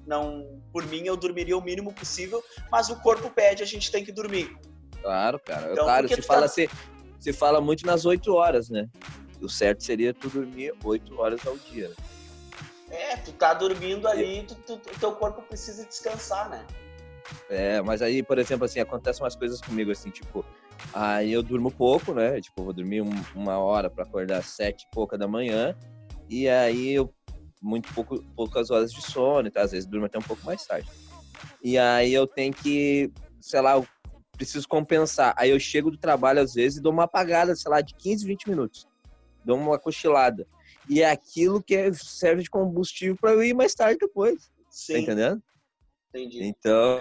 [0.06, 4.04] Não, por mim eu dormiria o mínimo possível, mas o corpo pede, a gente tem
[4.04, 4.54] que dormir.
[5.00, 5.72] Claro, cara.
[5.72, 6.48] Então, claro, se fala, tá...
[6.48, 6.68] se,
[7.18, 8.86] se fala muito nas oito horas, né?
[9.40, 11.88] O certo seria tu dormir oito horas ao dia.
[11.88, 11.94] Né?
[12.90, 16.66] É, tu tá dormindo ali, tu, tu, teu corpo precisa descansar, né?
[17.48, 20.44] É, mas aí, por exemplo, assim, acontecem umas coisas comigo, assim, tipo,
[20.92, 22.40] aí eu durmo pouco, né?
[22.40, 25.76] Tipo, vou dormir um, uma hora para acordar às sete e pouca da manhã,
[26.28, 27.12] e aí eu,
[27.62, 29.62] muito pouco, poucas horas de sono, tá?
[29.62, 30.88] às vezes durmo até um pouco mais tarde.
[31.62, 33.10] E aí eu tenho que,
[33.40, 33.86] sei lá, eu
[34.36, 35.34] preciso compensar.
[35.36, 38.26] Aí eu chego do trabalho às vezes e dou uma apagada, sei lá, de 15,
[38.26, 38.86] 20 minutos.
[39.44, 40.46] Dou uma cochilada.
[40.88, 44.46] E é aquilo que é, serve de combustível para eu ir mais tarde depois.
[44.46, 44.92] Tá Sim.
[44.92, 45.42] Tá entendendo?
[46.10, 46.44] Entendi.
[46.44, 47.00] Então,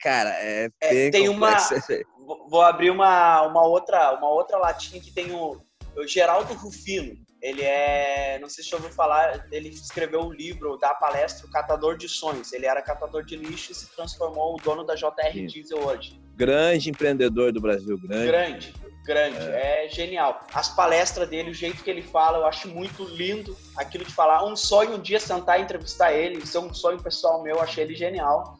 [0.00, 1.56] cara, é, é tem uma
[2.48, 5.60] vou abrir uma, uma outra uma outra latinha que tem o,
[5.96, 7.14] o Geraldo Rufino.
[7.42, 11.46] Ele é, não sei se você ouviu falar, ele escreveu o um livro da palestra
[11.46, 12.52] O Catador de Sonhos.
[12.52, 15.46] Ele era catador de lixo e se transformou o dono da JR Sim.
[15.46, 16.20] Diesel hoje.
[16.34, 18.26] Grande empreendedor do Brasil, grande.
[18.26, 18.74] Grande
[19.06, 19.86] grande, é.
[19.86, 19.88] é.
[19.88, 20.44] genial.
[20.52, 24.44] As palestras dele, o jeito que ele fala, eu acho muito lindo aquilo de falar.
[24.44, 27.84] Um sonho um dia sentar e entrevistar ele, isso é um sonho pessoal meu, achei
[27.84, 28.58] ele genial.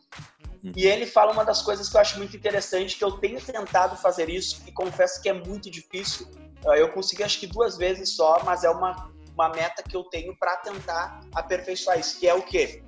[0.63, 3.97] E ele fala uma das coisas que eu acho muito interessante, que eu tenho tentado
[3.97, 6.29] fazer isso e confesso que é muito difícil.
[6.67, 10.05] Ah, eu consegui acho que duas vezes só, mas é uma, uma meta que eu
[10.05, 12.83] tenho para tentar aperfeiçoar isso, que é o quê?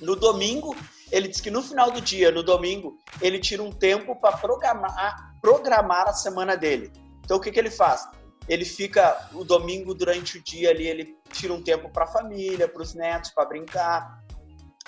[0.00, 0.76] No domingo,
[1.10, 5.34] ele diz que no final do dia, no domingo, ele tira um tempo para programar,
[5.40, 6.92] programar a semana dele.
[7.24, 8.06] Então o que, que ele faz?
[8.48, 12.68] Ele fica o domingo durante o dia ali, ele tira um tempo para a família,
[12.68, 14.22] para os netos, para brincar.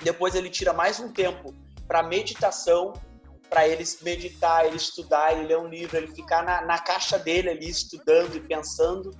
[0.02, 1.52] Depois ele tira mais um tempo
[1.88, 2.92] para meditação,
[3.48, 7.48] para ele meditar, ele estudar, ele ler um livro, ele ficar na, na caixa dele
[7.48, 9.10] ali estudando e pensando.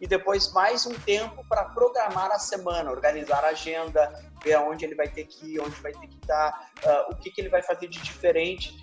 [0.00, 4.94] E depois mais um tempo para programar a semana, organizar a agenda, ver aonde ele
[4.94, 7.62] vai ter que ir, onde vai ter que estar, uh, o que, que ele vai
[7.62, 8.76] fazer de diferente.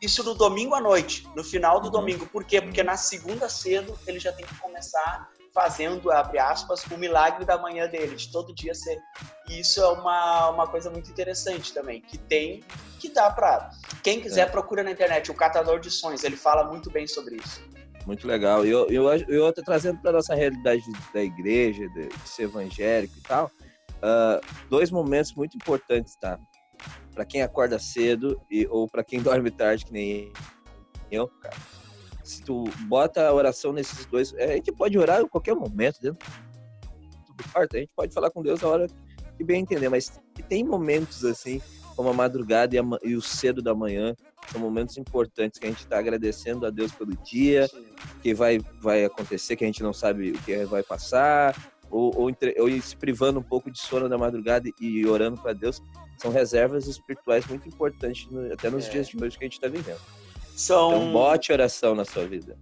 [0.00, 1.92] Isso no domingo à noite, no final do uhum.
[1.92, 2.26] domingo.
[2.26, 2.60] Por quê?
[2.60, 7.58] Porque na segunda cedo ele já tem que começar fazendo, abre aspas, o milagre da
[7.58, 8.98] manhã dele, de todo dia ser.
[9.48, 12.62] E isso é uma, uma coisa muito interessante também, que tem,
[12.98, 13.70] que dá para
[14.02, 14.50] Quem quiser, é.
[14.50, 17.62] procura na internet, o Catador de Sonhos, ele fala muito bem sobre isso.
[18.06, 18.66] Muito legal.
[18.66, 23.14] E eu, eu, eu, eu trazendo para nossa realidade da igreja, de, de ser evangélico
[23.18, 23.50] e tal,
[23.98, 26.38] uh, dois momentos muito importantes, tá?
[27.14, 30.32] Para quem acorda cedo e, ou para quem dorme tarde, que nem
[31.10, 31.56] eu, cara.
[32.22, 36.00] Se tu bota a oração nesses dois, é, a gente pode orar em qualquer momento
[36.00, 36.26] dentro
[37.36, 38.86] do quarto, a gente pode falar com Deus a hora
[39.36, 41.60] que bem entender, mas tem momentos assim,
[41.96, 44.14] como a madrugada e, a, e o cedo da manhã,
[44.50, 47.68] são momentos importantes que a gente está agradecendo a Deus pelo dia,
[48.22, 51.56] que vai, vai acontecer, que a gente não sabe o que vai passar,
[51.90, 55.52] ou, ou, entre, ou se privando um pouco de sono da madrugada e orando para
[55.52, 55.80] Deus,
[56.16, 58.90] são reservas espirituais muito importantes no, até nos é.
[58.90, 60.00] dias de hoje que a gente está vivendo.
[60.56, 60.94] São...
[60.94, 62.56] Então, bote oração na sua vida.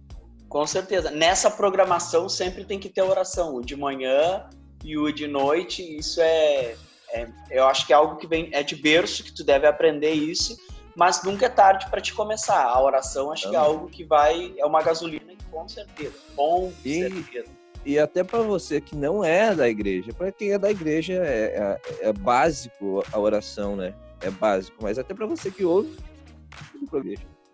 [0.49, 1.11] Com certeza.
[1.11, 4.49] Nessa programação sempre tem que ter oração, o de manhã
[4.83, 5.81] e o de noite.
[5.97, 6.75] Isso é,
[7.11, 10.11] é eu acho que é algo que vem é de berço que tu deve aprender
[10.11, 10.57] isso,
[10.95, 12.65] mas nunca é tarde para te começar.
[12.65, 16.15] A oração acho que é algo que vai é uma gasolina com certeza.
[16.35, 16.99] Com e...
[16.99, 21.13] certeza e até para você que não é da igreja, para quem é da igreja
[21.13, 23.95] é, é, é, básico a oração, né?
[24.21, 25.97] é básico, mas até para você que ouve,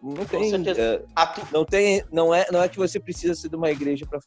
[0.01, 1.03] não tem, é,
[1.51, 4.19] não tem, não é, não é que você precisa ser de uma igreja para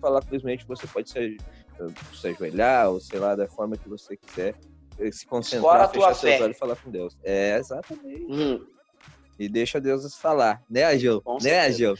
[0.00, 1.36] falar simplesmente, você pode se,
[2.14, 4.54] se ajoelhar ou sei lá da forma que você quiser
[5.12, 6.42] se concentrar, fechar seus fé.
[6.42, 7.16] olhos e falar com Deus.
[7.22, 8.26] É exatamente.
[8.28, 8.66] Hum.
[9.38, 11.20] E deixa Deus falar, né, Agil?
[11.22, 11.94] Com né, Agil?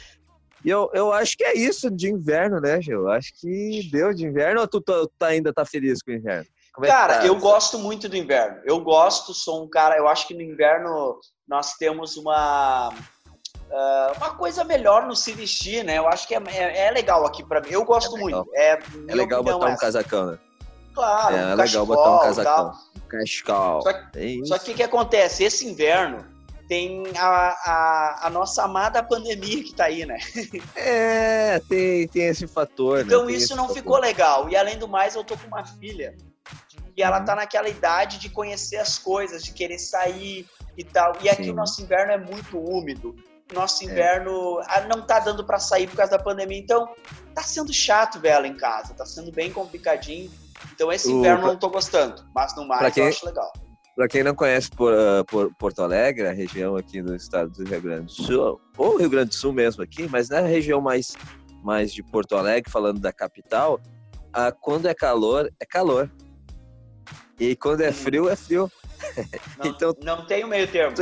[0.64, 3.08] E eu, eu acho que é isso de inverno, né, Gil?
[3.08, 6.48] Acho que deu de inverno ou tu, tu, tu ainda tá feliz com o inverno?
[6.82, 7.26] É cara, tá?
[7.26, 8.60] eu gosto muito do inverno.
[8.64, 9.96] Eu gosto, sou um cara.
[9.96, 15.84] Eu acho que no inverno nós temos uma uh, uma coisa melhor no se vestir,
[15.84, 15.98] né?
[15.98, 17.68] Eu acho que é, é, é legal aqui para mim.
[17.70, 18.50] Eu gosto é muito.
[18.54, 20.38] É, é legal botar um casacão, né?
[20.94, 22.72] Claro, é, um é legal botar um casacão.
[23.08, 23.82] Cascal.
[23.82, 25.42] Só que, só que o que acontece?
[25.44, 26.26] Esse inverno
[26.68, 30.18] tem a, a, a, nossa amada pandemia que tá aí, né?
[30.76, 32.98] É, tem, tem esse fator.
[32.98, 33.04] Né?
[33.04, 33.32] Então né?
[33.32, 33.76] isso não fator.
[33.76, 34.48] ficou legal.
[34.50, 36.14] E além do mais, eu tô com uma filha
[36.96, 41.12] e ela tá naquela idade de conhecer as coisas, de querer sair e tal.
[41.22, 41.50] E aqui Sim.
[41.50, 43.16] o nosso inverno é muito úmido.
[43.54, 43.86] Nosso é.
[43.86, 44.86] inverno é.
[44.86, 46.58] não tá dando para sair por causa da pandemia.
[46.58, 46.92] Então,
[47.34, 48.94] tá sendo chato ver ela em casa.
[48.94, 50.30] Tá sendo bem complicadinho.
[50.74, 51.46] Então, esse inverno o...
[51.46, 52.26] eu não tô gostando.
[52.34, 53.04] Mas no mais, quem...
[53.04, 53.52] eu acho legal.
[53.98, 57.68] Para quem não conhece por, uh, por, Porto Alegre, a região aqui do estado do
[57.68, 61.16] Rio Grande do Sul, ou Rio Grande do Sul mesmo aqui, mas na região mais,
[61.64, 63.80] mais de Porto Alegre, falando da capital,
[64.28, 66.08] uh, quando é calor, é calor.
[67.40, 68.70] E quando é frio, é frio.
[69.58, 70.94] Não, então, não tem o meio termo.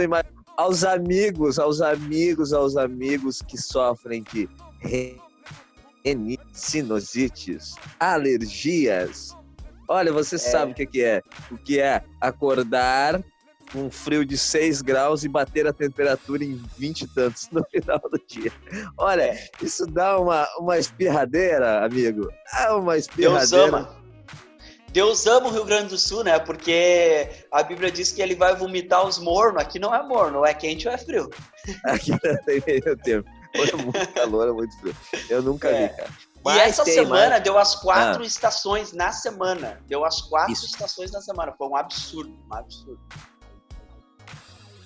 [0.57, 4.49] Aos amigos, aos amigos, aos amigos que sofrem de
[6.55, 9.37] sinosites, alergias,
[9.89, 10.39] Olha, você é.
[10.39, 11.23] sabe o que, que é.
[11.51, 13.23] O que é acordar
[13.73, 17.65] com um frio de 6 graus e bater a temperatura em 20 e tantos no
[17.71, 18.53] final do dia.
[18.97, 19.49] Olha, é.
[19.61, 22.29] isso dá uma, uma espirradeira, amigo.
[22.59, 23.47] É uma espirradeira.
[23.47, 24.07] Deus ama.
[24.93, 26.39] Deus ama o Rio Grande do Sul, né?
[26.39, 29.61] Porque a Bíblia diz que ele vai vomitar os mornos.
[29.61, 31.29] Aqui não é morno, é quente ou é frio.
[31.85, 33.29] Aqui não tem meio tempo.
[33.55, 34.97] é muito calor, é muito frio.
[35.29, 35.89] Eu nunca é.
[35.89, 36.11] vi, cara.
[36.47, 37.43] Mas e essa semana mais...
[37.43, 38.27] deu as quatro ah.
[38.27, 39.81] estações na semana.
[39.87, 40.67] Deu as quatro isso.
[40.67, 41.53] estações na semana.
[41.59, 43.01] Foi um absurdo, um absurdo.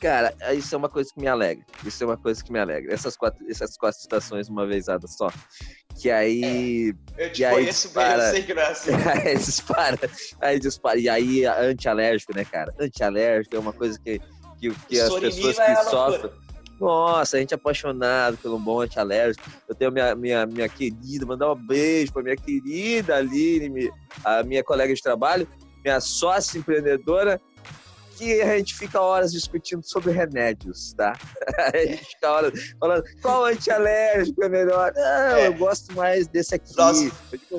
[0.00, 1.62] Cara, isso é uma coisa que me alegra.
[1.84, 2.94] Isso é uma coisa que me alegra.
[2.94, 5.30] Essas quatro, essas quatro estações uma vezada só.
[6.00, 6.94] Que aí.
[7.18, 8.90] É, eu te aí conheço dispara, bem, eu sei é assim.
[9.28, 10.98] aí dispara, aí dispara.
[10.98, 12.74] E aí, anti-alérgico, né, cara?
[12.80, 14.18] Anti-alérgico é uma coisa que,
[14.58, 16.32] que, que as pessoas que sofrem.
[16.80, 19.44] Nossa, a gente é apaixonado pelo bom antialérgico.
[19.68, 23.92] Eu tenho minha, minha, minha querida, mandar um beijo para minha querida Aline,
[24.24, 25.46] a minha colega de trabalho,
[25.84, 27.38] minha sócia empreendedora,
[28.20, 31.14] que a gente fica horas discutindo sobre remédios, tá?
[31.72, 34.92] A gente fica horas falando qual antialérgico é melhor.
[34.94, 35.46] Não, é.
[35.46, 36.76] eu gosto mais desse aqui.
[36.76, 37.10] Nós,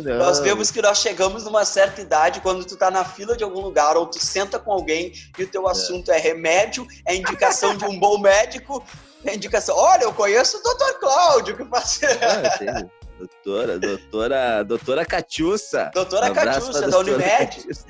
[0.03, 3.59] nós, vemos que nós chegamos numa certa idade quando tu tá na fila de algum
[3.59, 5.71] lugar ou tu senta com alguém e o teu é.
[5.71, 8.83] assunto é, é remédio, é indicação de um bom médico,
[9.25, 9.75] é indicação.
[9.75, 10.99] Olha, eu conheço o Dr.
[10.99, 11.99] Cláudio que faz.
[12.03, 12.85] Ah,
[13.17, 15.91] doutora, doutora, doutora Catiussa.
[15.93, 17.21] Doutora um Catiussa, da Unimed.
[17.21, 17.85] Catiussa.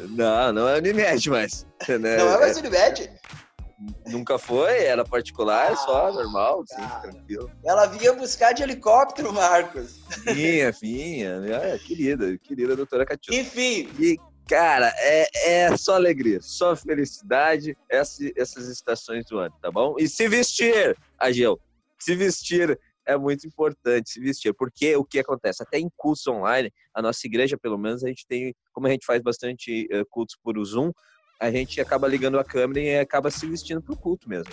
[0.00, 1.66] Não, não é Unimed, mas.
[1.88, 2.16] Né?
[2.16, 3.10] Não é mais Unimed?
[4.06, 7.50] Nunca foi, era particular, ah, só, normal, sim, tranquilo.
[7.62, 10.00] Ela vinha buscar de helicóptero, Marcos.
[10.24, 11.42] Vinha, vinha.
[11.46, 13.38] É, querida, querida doutora Catiussa.
[13.38, 13.90] Enfim.
[13.98, 19.96] E, cara, é, é só alegria, só felicidade essa, essas estações do ano, tá bom?
[19.98, 21.58] E se vestir, Agil,
[21.98, 25.62] se vestir é muito importante se vestir, porque o que acontece?
[25.62, 29.06] Até em cursos online, a nossa igreja, pelo menos, a gente tem, como a gente
[29.06, 30.90] faz bastante uh, cultos por Zoom,
[31.40, 34.52] a gente acaba ligando a câmera e acaba se vestindo para o culto mesmo.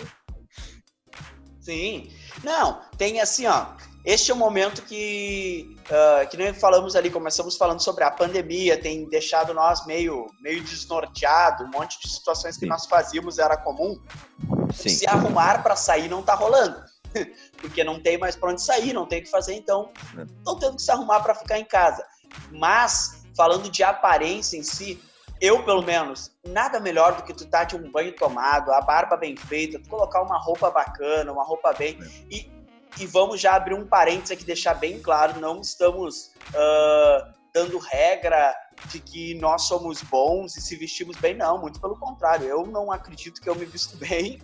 [1.64, 2.10] Sim.
[2.42, 3.66] Não, tem assim, ó.
[4.04, 8.78] Este é o momento que, uh, que nem falamos ali, começamos falando sobre a pandemia,
[8.78, 12.70] tem deixado nós meio, meio desnorteado, um monte de situações que Sim.
[12.70, 13.98] nós fazíamos era comum.
[14.74, 14.90] Sim.
[14.90, 16.84] Se arrumar para sair não tá rolando.
[17.56, 19.90] porque não tem mais para onde sair, não tem o que fazer, então
[20.38, 20.60] estão é.
[20.60, 22.04] tendo que se arrumar para ficar em casa.
[22.50, 25.00] Mas, falando de aparência em si,
[25.44, 29.14] eu, pelo menos, nada melhor do que tu tá de um banho tomado, a barba
[29.14, 31.98] bem feita, tu colocar uma roupa bacana, uma roupa bem.
[32.00, 32.06] É.
[32.34, 32.50] E,
[32.98, 38.54] e vamos já abrir um parênteses aqui, deixar bem claro: não estamos uh, dando regra
[38.86, 42.46] de que nós somos bons e se vestimos bem, não, muito pelo contrário.
[42.46, 44.40] Eu não acredito que eu me visto bem.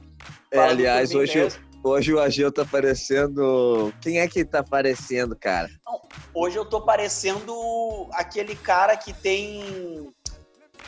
[0.50, 1.38] É, aliás, hoje.
[1.38, 3.92] Mesmo Hoje o Ageu tá parecendo.
[4.02, 5.70] Quem é que tá parecendo, cara?
[5.86, 6.02] Não,
[6.34, 10.12] hoje eu tô parecendo aquele cara que tem.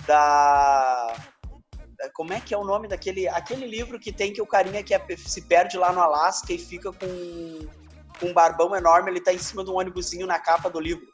[0.06, 1.14] Da.
[2.14, 3.28] Como é que é o nome daquele.
[3.28, 6.58] Aquele livro que tem que o carinha que é, se perde lá no Alasca e
[6.58, 7.68] fica com,
[8.18, 11.06] com um barbão enorme, ele tá em cima de um ônibusinho na capa do livro.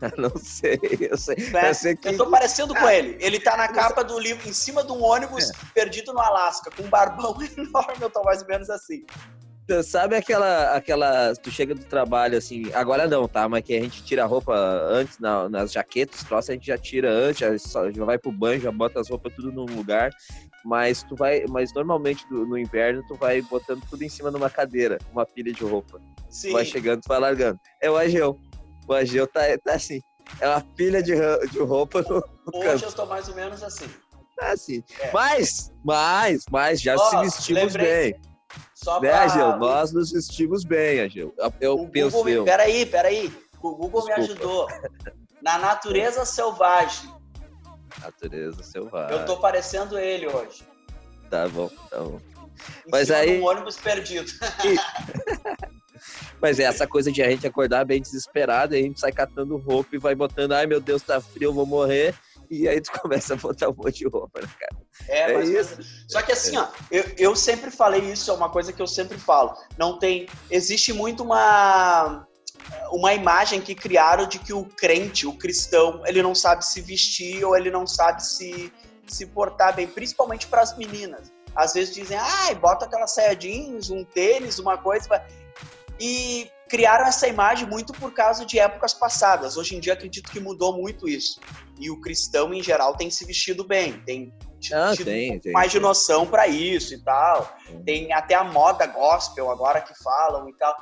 [0.16, 1.36] não sei, eu sei.
[1.50, 1.70] Né?
[1.70, 2.08] Eu, sei que...
[2.08, 3.16] eu tô parecendo com ele.
[3.20, 5.52] Ele tá na capa do livro, em cima de um ônibus é.
[5.74, 9.04] perdido no Alasca, com um barbão enorme, eu tô mais ou menos assim.
[9.84, 11.34] Sabe aquela, aquela.
[11.36, 13.48] Tu chega do trabalho assim, agora não, tá?
[13.48, 16.76] Mas que a gente tira a roupa antes na, nas jaquetas, troças a gente já
[16.78, 20.10] tira antes, já, só, já vai pro banho, já bota as roupas tudo num lugar.
[20.64, 21.44] Mas tu vai.
[21.48, 25.52] Mas normalmente no inverno tu vai botando tudo em cima de uma cadeira, uma pilha
[25.52, 26.00] de roupa.
[26.28, 26.48] Sim.
[26.48, 27.58] Tu vai chegando, tu vai largando.
[27.80, 28.38] É o Ageu.
[28.86, 30.00] O Ageu tá, tá assim.
[30.40, 31.14] É uma pilha de,
[31.48, 32.84] de roupa no, no Hoje canto.
[32.84, 33.86] eu tô mais ou menos assim.
[34.36, 34.82] Tá assim.
[35.00, 35.10] É.
[35.12, 38.12] Mas, mas, mas já oh, se vestimos lembrei.
[38.12, 38.29] bem.
[38.82, 39.22] Só né, pra...
[39.22, 39.56] Agil?
[39.58, 41.34] Nós nos vestimos bem, Agil.
[41.60, 42.44] Eu o penso Google, eu.
[42.44, 43.32] Peraí, peraí.
[43.62, 44.18] O Google Desculpa.
[44.18, 44.68] me ajudou.
[45.42, 47.12] Na natureza selvagem.
[48.00, 49.18] Natureza selvagem.
[49.18, 50.64] Eu tô parecendo ele hoje.
[51.28, 52.18] Tá bom, tá bom.
[52.86, 53.40] Em Mas aí.
[53.40, 54.30] Um ônibus perdido.
[56.40, 59.56] Mas é essa coisa de a gente acordar bem desesperado, e a gente sai catando
[59.56, 62.14] roupa e vai botando, ai meu Deus, tá frio, eu vou morrer.
[62.60, 64.82] E aí tu começa a botar um monte de roupa, né, cara?
[65.08, 65.78] É, é isso.
[66.08, 69.16] Só que assim, ó, eu, eu sempre falei isso, é uma coisa que eu sempre
[69.16, 69.56] falo.
[69.78, 70.28] Não tem.
[70.50, 72.26] Existe muito uma
[72.92, 77.44] uma imagem que criaram de que o crente, o cristão, ele não sabe se vestir
[77.44, 78.72] ou ele não sabe se,
[79.06, 81.32] se portar bem, principalmente para as meninas.
[81.54, 85.08] Às vezes dizem, ai, ah, bota aquela saia jeans, um tênis, uma coisa.
[86.00, 89.56] E criaram essa imagem muito por causa de épocas passadas.
[89.56, 91.40] Hoje em dia acredito que mudou muito isso.
[91.78, 94.32] E o cristão em geral tem se vestido bem, tem
[94.72, 95.80] ah, tido tem, um tem, mais tem.
[95.80, 97.56] de noção para isso e tal.
[97.84, 100.74] Tem até a moda gospel agora que falam e tal.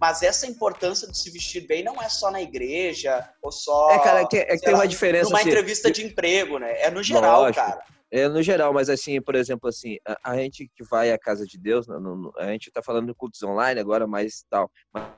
[0.00, 3.90] Mas essa importância de se vestir bem não é só na igreja ou só.
[3.90, 5.30] É, cara, é que, é que tem uma diferença.
[5.30, 6.80] Numa assim, entrevista de emprego, né?
[6.80, 7.64] É no geral, lógico.
[7.64, 7.82] cara.
[8.10, 11.44] É no geral, mas assim, por exemplo, assim, a, a gente que vai à casa
[11.44, 11.86] de Deus,
[12.38, 14.70] a gente tá falando de cultos online agora, mas tal.
[14.92, 15.14] Mas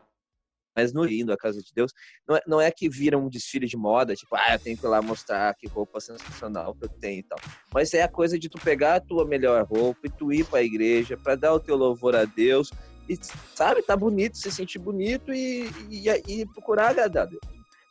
[0.77, 1.91] mas no indo à casa de Deus,
[2.29, 4.85] não é, não é que vira um desfile de moda, tipo, ah, eu tenho que
[4.85, 7.39] ir lá mostrar que roupa sensacional que eu tenho e tal.
[7.73, 10.59] Mas é a coisa de tu pegar a tua melhor roupa e tu ir para
[10.59, 12.71] a igreja para dar o teu louvor a Deus
[13.09, 13.19] e,
[13.55, 17.41] sabe, tá bonito, se sentir bonito e, e, e procurar agradar a Deus.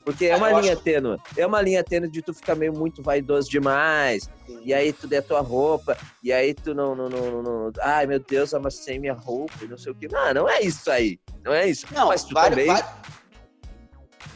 [0.05, 0.83] Porque é, uma linha acho...
[0.83, 1.17] tênue.
[1.35, 4.29] É uma linha tênue de tu ficar meio muito vaidoso demais.
[4.45, 4.61] Sim.
[4.63, 5.97] E aí tu der tua roupa.
[6.23, 7.71] E aí tu não, não, não, não.
[7.81, 10.07] Ai, meu Deus, amassei minha roupa e não sei o que.
[10.07, 11.19] Não, não é isso aí.
[11.43, 11.87] Não é isso.
[11.91, 12.67] Não, mas tu também.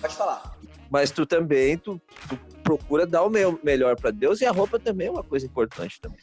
[0.02, 0.58] Pode falar.
[0.90, 4.80] Mas tu também, tu, tu procura dar o meu melhor para Deus e a roupa
[4.80, 6.20] também é uma coisa importante também.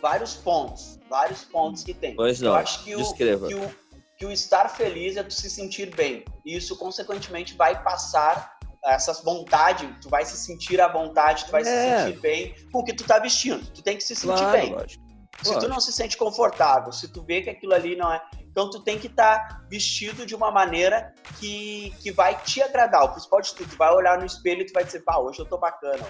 [0.00, 1.00] Vários pontos.
[1.10, 2.14] Vários pontos que tem.
[2.14, 2.52] Pois não.
[2.52, 3.74] Eu acho que o, que o,
[4.16, 6.24] que o estar feliz é tu se sentir bem.
[6.44, 8.55] E isso, consequentemente, vai passar
[8.86, 11.64] essas vontade, tu vai se sentir à vontade, tu vai é.
[11.64, 13.64] se sentir bem com o que tu tá vestindo.
[13.72, 14.72] Tu tem que se sentir claro, bem.
[14.72, 15.04] Lógico.
[15.42, 15.66] Se lógico.
[15.66, 18.22] tu não se sente confortável, se tu vê que aquilo ali não é.
[18.42, 23.04] Então tu tem que estar tá vestido de uma maneira que, que vai te agradar.
[23.04, 25.40] O principal de tudo, tu vai olhar no espelho e tu vai dizer, pá, hoje
[25.40, 26.02] eu tô bacana,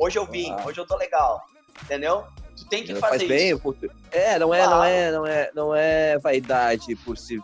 [0.00, 0.64] hoje eu vim, ah.
[0.66, 1.40] hoje eu tô legal.
[1.84, 2.24] Entendeu?
[2.56, 3.28] Tu tem que fazer faz isso.
[3.28, 4.76] Bem, é, não é, claro.
[4.76, 7.40] não é, não é, não é vaidade por si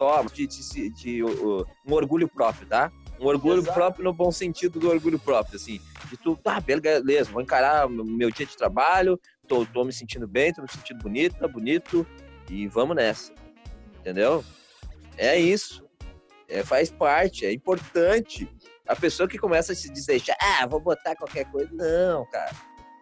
[0.00, 2.90] só, de, de, de, de um orgulho próprio, tá?
[3.20, 3.74] Um orgulho Exato.
[3.74, 5.80] próprio no bom sentido do orgulho próprio, assim.
[6.08, 10.52] De tu, tá, beleza, vou encarar meu dia de trabalho, tô, tô me sentindo bem,
[10.54, 12.06] tô me sentindo bonito, tá bonito,
[12.48, 13.32] e vamos nessa.
[14.00, 14.42] Entendeu?
[15.18, 15.84] É isso.
[16.48, 18.50] É, faz parte, é importante.
[18.88, 21.70] A pessoa que começa a se dizer, ah, vou botar qualquer coisa.
[21.72, 22.50] Não, cara.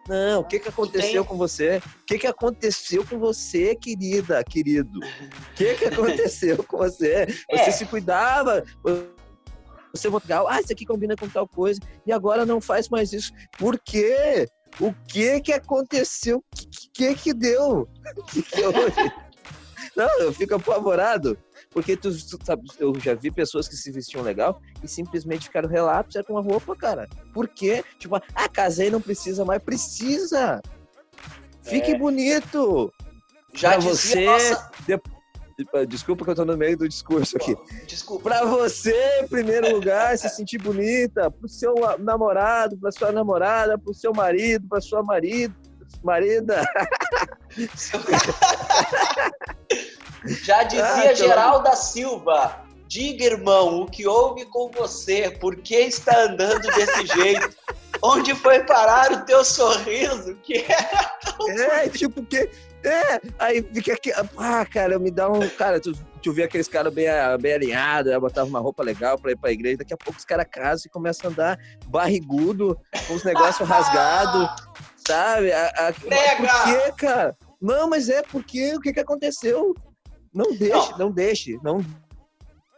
[0.09, 1.77] Não, o que, que aconteceu com você?
[2.01, 4.99] O que, que aconteceu com você, querida, querido?
[4.99, 7.27] O que, que aconteceu com você?
[7.27, 7.71] Você é.
[7.71, 8.63] se cuidava,
[9.93, 13.31] você legal, ah, isso aqui combina com tal coisa, e agora não faz mais isso.
[13.57, 14.47] Por quê?
[14.79, 16.37] O que que aconteceu?
[16.37, 17.87] O que, que que deu?
[18.31, 18.61] que que
[19.95, 21.37] não, eu fico apavorado.
[21.71, 25.69] Porque tu, tu, sabe, eu já vi pessoas que se vestiam legal e simplesmente ficaram
[25.69, 27.07] relapsos com a roupa, cara.
[27.33, 27.83] Por quê?
[27.99, 29.61] Tipo, ah, casei, não precisa mais.
[29.61, 30.61] Precisa!
[31.61, 31.97] Fique é.
[31.97, 32.91] bonito!
[33.53, 34.71] Já pra você, nossa...
[35.87, 37.55] Desculpa que eu tô no meio do discurso aqui.
[37.85, 38.29] Desculpa.
[38.29, 43.93] Pra você, em primeiro lugar, se sentir bonita, pro seu namorado, pra sua namorada, pro
[43.93, 45.53] seu marido, pra sua marido,
[46.03, 46.61] marida.
[50.43, 55.31] Já dizia ah, Geralda Silva, diga, irmão, o que houve com você?
[55.39, 57.55] Por que está andando desse jeito?
[58.01, 60.35] Onde foi parar o teu sorriso?
[60.43, 62.49] Que é, é tipo, que
[62.83, 64.11] é, aí fica aqui.
[64.37, 65.47] Ah, cara, me dá um.
[65.49, 67.07] Cara, tu, tu vê aqueles caras bem,
[67.41, 70.47] bem alinhados, botava uma roupa legal pra ir pra igreja, daqui a pouco os caras
[70.49, 74.49] casam e começam a andar barrigudo, com os negócios rasgados,
[75.05, 75.51] sabe?
[75.51, 77.37] A, a, por quê, cara?
[77.61, 79.75] Não, mas é porque o que, que aconteceu?
[80.33, 81.85] Não deixe, não, não deixe, não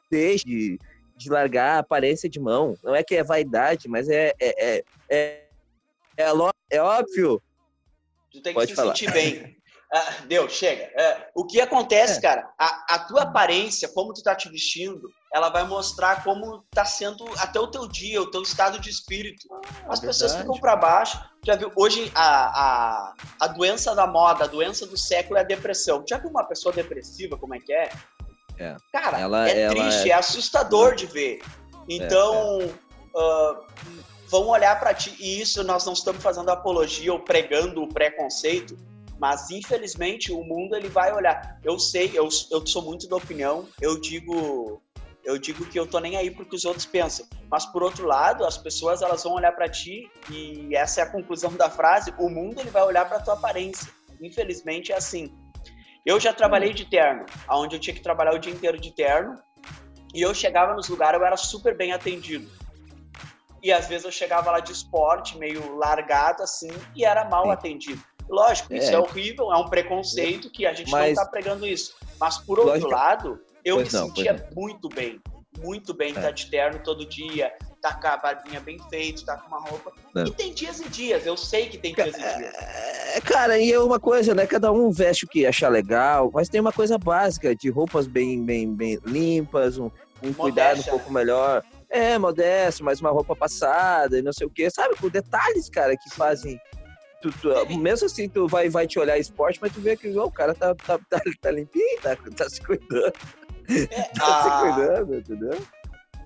[0.10, 0.80] deixe de,
[1.16, 2.76] de largar a aparência de mão.
[2.84, 5.47] Não é que é vaidade, mas é, é, é, é,
[6.18, 6.34] é,
[6.72, 7.41] é óbvio.
[8.32, 8.95] Tu tem que Pode se falar.
[8.95, 9.61] sentir bem.
[9.94, 10.84] Ah, deu, chega.
[10.96, 12.22] É, o que acontece, é.
[12.22, 16.86] cara, a, a, tua aparência, como tu tá te vestindo, ela vai mostrar como tá
[16.86, 19.50] sendo até o teu dia, o teu estado de espírito.
[19.52, 21.22] Ah, As pessoas ficam para baixo.
[21.46, 21.70] Já viu?
[21.76, 26.06] Hoje, a, a, a doença da moda, a doença do século é a depressão.
[26.08, 27.89] Já viu uma pessoa depressiva, como é que é?
[28.60, 28.78] é.
[28.94, 30.14] Cara, ela, é ela triste, é...
[30.14, 30.16] é...
[30.16, 31.42] assustador de ver.
[31.89, 33.66] Então, uh,
[34.28, 35.14] vão olhar para ti.
[35.20, 38.78] E isso nós não estamos fazendo apologia ou pregando o preconceito
[39.22, 41.59] mas infelizmente o mundo ele vai olhar.
[41.63, 44.82] Eu sei, eu, eu sou muito da opinião, eu digo
[45.24, 47.28] eu digo que eu tô nem aí porque os outros pensam.
[47.47, 51.09] Mas por outro lado, as pessoas elas vão olhar para ti e essa é a
[51.11, 53.88] conclusão da frase, o mundo ele vai olhar para tua aparência.
[54.19, 55.32] Infelizmente é assim.
[56.03, 59.36] Eu já trabalhei de terno, aonde eu tinha que trabalhar o dia inteiro de terno,
[60.15, 62.49] e eu chegava nos lugares eu era super bem atendido.
[63.61, 67.51] E às vezes eu chegava lá de esporte, meio largado assim, e era mal Sim.
[67.51, 68.03] atendido.
[68.32, 68.78] Lógico, é.
[68.78, 71.02] isso é horrível, é um preconceito que a gente Mas...
[71.02, 71.94] não está pregando isso.
[72.20, 72.92] Mas, por outro Lógico...
[72.92, 75.20] lado, eu me não, sentia muito bem.
[75.60, 76.14] Muito bem, é.
[76.14, 77.52] tá de terno todo dia,
[77.82, 79.92] tá com a barbinha bem feita, tá com uma roupa.
[80.16, 80.26] Não.
[80.26, 82.54] E tem dias e dias, eu sei que tem dias e dias.
[83.16, 84.48] É, cara, e é uma coisa, né?
[84.48, 88.46] Cada um veste o que achar legal, mas tem uma coisa básica de roupas bem,
[88.46, 89.92] bem, bem limpas, um,
[90.24, 91.62] um cuidado um pouco melhor.
[91.90, 94.70] É, modesto, mas uma roupa passada e não sei o quê.
[94.70, 96.58] Sabe, com detalhes, cara, que fazem
[97.22, 100.26] Tu, tu, mesmo assim, tu vai, vai te olhar esporte, mas tu vê que oh,
[100.26, 103.13] o cara tá, tá, tá, tá limpinho, tá, tá se cuidando.
[103.69, 103.86] É,
[104.17, 104.43] tá a...
[104.43, 105.61] se cuidando, entendeu?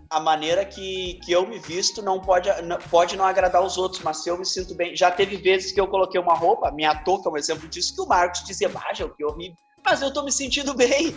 [0.10, 4.02] A maneira que, que eu me visto não pode, não, pode não agradar os outros,
[4.04, 4.96] mas se eu me sinto bem.
[4.96, 8.02] Já teve vezes que eu coloquei uma roupa, minha touca é um exemplo disso, que
[8.02, 9.58] o Marcos dizia, Baja, que horrível.
[9.84, 11.16] Mas eu tô me sentindo bem.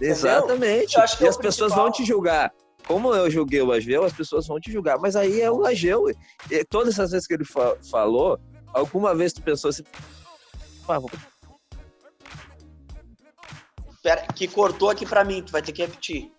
[0.00, 0.94] Exatamente.
[0.94, 1.42] e é as principal.
[1.42, 2.52] pessoas vão te julgar
[2.86, 4.98] como eu julguei o Ageu, as pessoas vão te julgar.
[4.98, 6.04] Mas aí é o Ageu.
[6.70, 8.38] Todas as vezes que ele fa falou,
[8.76, 9.82] Alguma vez tu pensou assim.
[10.86, 11.10] Ah, vou...
[14.02, 16.30] Pera, que cortou aqui para mim, tu vai ter que repetir.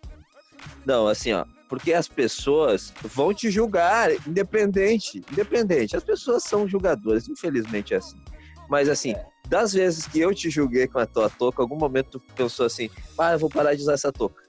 [0.86, 1.46] Não, assim, ó.
[1.68, 5.22] Porque as pessoas vão te julgar, independente.
[5.32, 5.98] Independente.
[5.98, 8.22] As pessoas são julgadoras, infelizmente é assim.
[8.70, 9.26] Mas assim, é.
[9.48, 12.88] das vezes que eu te julguei com a tua touca, algum momento tu pensou assim,
[13.18, 14.44] ah, eu vou parar de usar essa touca.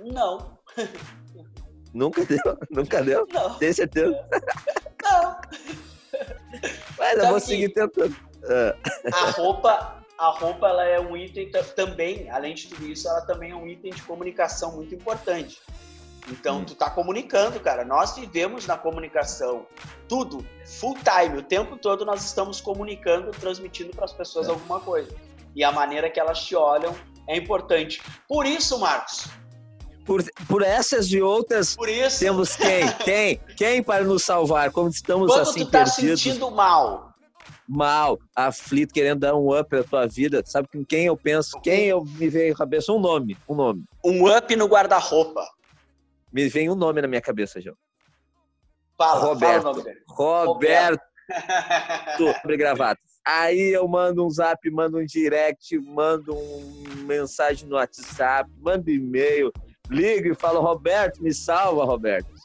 [0.00, 0.58] Não.
[1.94, 2.58] Nunca deu?
[2.68, 3.26] Nunca deu?
[3.32, 3.54] Não.
[3.58, 4.28] Tem certeza?
[5.04, 5.40] Não.
[7.14, 8.16] Mas eu vou seguir tentando.
[9.12, 13.50] A roupa, a roupa ela é um item também, além de tudo isso, ela também
[13.50, 15.60] é um item de comunicação muito importante.
[16.28, 16.64] Então, hum.
[16.64, 17.84] tu tá comunicando, cara.
[17.84, 19.66] Nós vivemos na comunicação.
[20.08, 24.50] Tudo, full time, o tempo todo nós estamos comunicando, transmitindo para as pessoas é.
[24.50, 25.14] alguma coisa.
[25.54, 26.94] E a maneira que elas te olham
[27.28, 28.02] é importante.
[28.28, 29.28] Por isso, Marcos,
[30.06, 31.76] por, por essas e outras,
[32.18, 32.86] temos quem?
[33.04, 33.40] Quem?
[33.56, 34.70] Quem para nos salvar?
[34.70, 36.22] Como estamos Quando assim tu tá perdidos?
[36.22, 37.12] sentindo mal.
[37.68, 40.40] Mal, aflito, querendo dar um up na tua vida.
[40.46, 41.60] Sabe com quem eu penso?
[41.60, 42.92] Quem eu me vem na cabeça?
[42.92, 43.36] Um nome.
[43.48, 43.84] Um nome.
[44.04, 45.44] Um up no guarda-roupa.
[46.32, 47.76] Me vem um nome na minha cabeça, João.
[48.96, 49.62] Fala, Roberto.
[50.16, 51.02] Fala Roberto.
[52.16, 53.04] Sobre gravatas.
[53.26, 59.52] Aí eu mando um zap, mando um direct, mando uma mensagem no WhatsApp, mando e-mail,
[59.90, 62.36] liga e fala, Roberto, me salva, Roberto.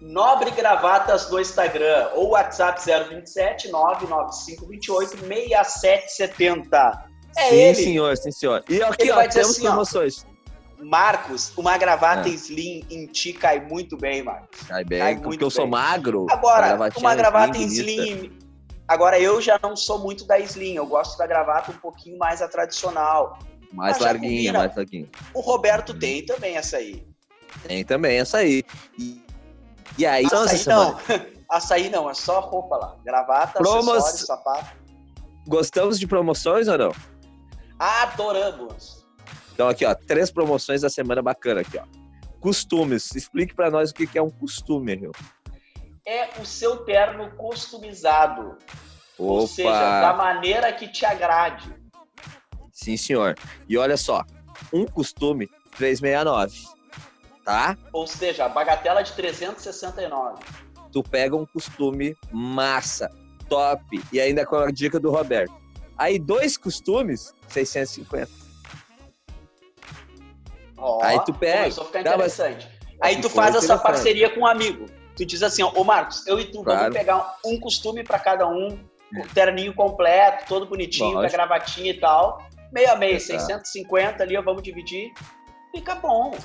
[0.00, 7.06] Nobre Gravatas no Instagram ou WhatsApp 027 995 28 6770.
[7.36, 7.74] É sim, ele.
[7.74, 8.64] senhor, sim, senhor.
[8.68, 10.24] E aqui, ele ó, temos assim, promoções.
[10.24, 10.36] Ó,
[10.84, 12.32] Marcos, uma gravata é.
[12.32, 14.60] slim em ti cai muito bem, Marcos.
[14.62, 15.56] Cai bem, cai porque eu bem.
[15.56, 16.26] sou magro.
[16.30, 18.38] Agora, uma gravata em slim.
[18.86, 22.40] Agora, eu já não sou muito da slim, eu gosto da gravata um pouquinho mais
[22.40, 23.38] a tradicional.
[23.72, 25.08] Mais larguinha, mais larguinha.
[25.34, 25.98] O Roberto hum.
[25.98, 27.06] tem também essa aí.
[27.66, 28.62] Tem também essa aí.
[28.98, 29.22] E,
[29.98, 30.98] e aí, açaí não.
[31.48, 32.96] açaí não, é só roupa lá.
[33.04, 33.88] Gravata, Promos...
[33.88, 34.76] acessório, sapato.
[35.46, 36.92] Gostamos de promoções ou não?
[37.78, 39.06] Adoramos.
[39.52, 41.84] Então aqui, ó, três promoções da semana bacana aqui, ó.
[42.40, 43.14] Costumes.
[43.14, 45.12] Explique para nós o que é um costume, Rio.
[46.04, 48.58] É o seu terno customizado.
[49.18, 49.32] Opa.
[49.32, 51.74] Ou seja, da maneira que te agrade.
[52.76, 53.34] Sim, senhor.
[53.66, 54.22] E olha só,
[54.70, 55.48] um costume
[55.78, 56.62] 369,
[57.42, 57.74] tá?
[57.90, 60.44] Ou seja, a bagatela de 369.
[60.92, 63.10] Tu pega um costume massa,
[63.48, 65.54] top, e ainda com a dica do Roberto.
[65.96, 68.30] Aí dois costumes, 650.
[70.76, 71.60] Ó, aí tu pega.
[71.60, 72.68] Começou a ficar interessante.
[73.00, 74.84] Aí tu faz essa parceria com um amigo.
[75.16, 76.80] Tu diz assim, ó, ô Marcos, eu e tu claro.
[76.80, 78.78] vamos pegar um costume para cada um,
[79.14, 82.46] um terninho completo, todo bonitinho, com a gravatinha e tal
[82.76, 85.10] meio a meio, 650 ali, vamos dividir,
[85.74, 86.36] fica bom.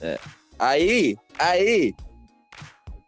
[0.00, 0.18] É.
[0.58, 1.94] Aí, aí,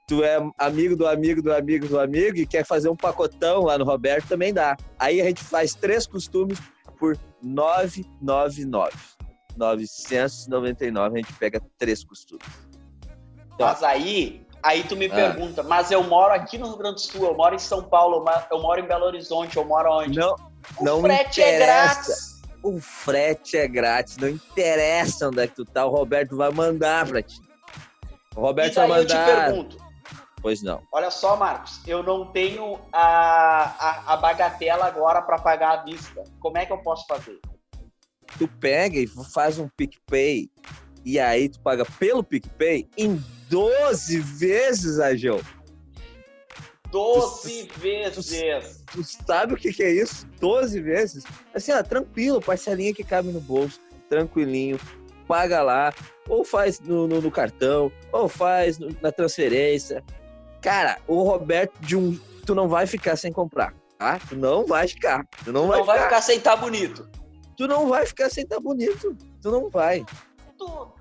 [0.07, 3.77] tu é amigo do amigo do amigo do amigo e quer fazer um pacotão lá
[3.77, 4.77] no Roberto, também dá.
[5.01, 6.61] Aí a gente faz três costumes
[6.97, 8.93] por 999.
[9.57, 12.47] 999 a gente pega três costumes.
[13.55, 15.15] Então, mas aí, aí tu me ah.
[15.15, 18.25] pergunta, mas eu moro aqui no Rio Grande do Sul, eu moro em São Paulo,
[18.49, 20.17] eu moro em Belo Horizonte, eu moro onde?
[20.17, 20.37] Não,
[20.79, 21.63] o não frete é interessa.
[21.63, 22.39] é grátis.
[22.63, 27.07] O frete é grátis, não interessa onde é que tu tá, o Roberto vai mandar
[27.07, 27.41] pra ti.
[28.35, 29.03] O Roberto vai mandar.
[29.03, 29.89] Eu te pergunto,
[30.41, 30.83] Pois não.
[30.93, 36.23] Olha só, Marcos, eu não tenho a, a, a bagatela agora para pagar à vista.
[36.41, 37.39] Como é que eu posso fazer?
[38.39, 40.49] Tu pega e faz um PicPay
[41.05, 45.41] e aí tu paga pelo PicPay em 12 vezes, Agel.
[46.91, 48.85] 12 tu, vezes.
[48.87, 50.27] Tu, tu, sabe o que, que é isso?
[50.41, 51.25] 12 vezes?
[51.55, 54.79] Assim, ó, tranquilo, parcelinha que cabe no bolso, tranquilinho,
[55.27, 55.93] paga lá,
[56.29, 60.03] ou faz no, no, no cartão, ou faz no, na transferência,
[60.61, 62.19] Cara, o Roberto de um.
[62.45, 64.19] Tu não vai ficar sem comprar, tá?
[64.29, 65.25] Tu não vai ficar.
[65.45, 65.97] Tu não, tu vai, não ficar.
[65.97, 67.09] vai ficar sem estar tá bonito.
[67.57, 69.17] Tu não vai ficar sem estar tá bonito.
[69.41, 70.05] Tu não vai.
[70.57, 70.93] Tu,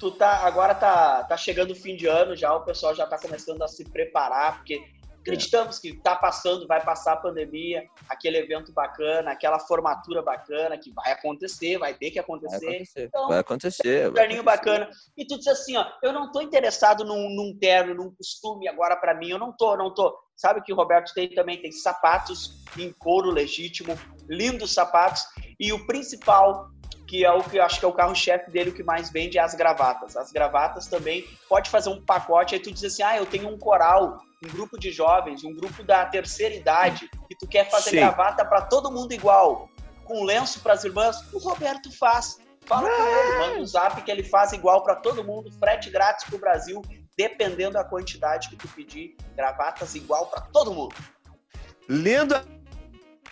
[0.00, 0.46] tu tá.
[0.46, 3.68] Agora tá, tá chegando o fim de ano já, o pessoal já tá começando a
[3.68, 4.82] se preparar, porque
[5.26, 10.92] Acreditamos que está passando, vai passar a pandemia, aquele evento bacana, aquela formatura bacana que
[10.92, 12.64] vai acontecer, vai ter que acontecer.
[12.64, 13.04] Vai acontecer.
[13.04, 14.10] Então, vai acontecer.
[14.10, 14.88] Um terninho bacana.
[15.16, 18.96] E tu diz assim, ó, eu não tô interessado num, num terno, num costume agora
[18.96, 20.16] para mim, eu não tô, não tô.
[20.36, 23.98] Sabe que o Roberto tem também tem sapatos em couro legítimo,
[24.28, 25.24] lindos sapatos
[25.58, 26.68] e o principal
[27.06, 29.38] que é o que eu acho que é o carro-chefe dele, o que mais vende
[29.38, 30.16] é as gravatas.
[30.16, 33.58] As gravatas também pode fazer um pacote, aí tu diz assim: ah, eu tenho um
[33.58, 37.96] coral, um grupo de jovens, um grupo da terceira idade, e tu quer fazer Sim.
[37.96, 39.68] gravata para todo mundo igual,
[40.04, 42.38] com lenço para as irmãs, o Roberto faz.
[42.64, 46.24] Fala com ele, manda um zap que ele faz igual para todo mundo, frete grátis
[46.24, 46.82] pro Brasil,
[47.16, 50.92] dependendo da quantidade que tu pedir, gravatas igual para todo mundo.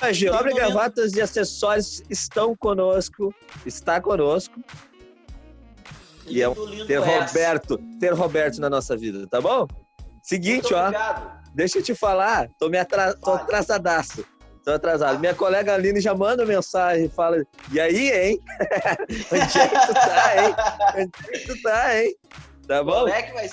[0.03, 3.35] Lindo Nobre Gravatas e Acessórios estão conosco,
[3.65, 4.55] está conosco.
[6.27, 6.55] E é um,
[6.87, 9.67] ter Roberto, ter Roberto na nossa vida, tá bom?
[10.23, 10.91] Seguinte, ó.
[11.55, 13.15] Deixa eu te falar, tô me atra...
[13.15, 14.25] tô atrasadaço.
[14.65, 15.19] Tô atrasado.
[15.19, 18.41] Minha colega Aline já manda mensagem e fala: E aí, hein?
[19.31, 20.55] Onde é que tu tá, hein?
[20.97, 22.17] Onde é que tu tá, hein?
[22.67, 23.01] Tá bom?
[23.01, 23.51] Como é que vai.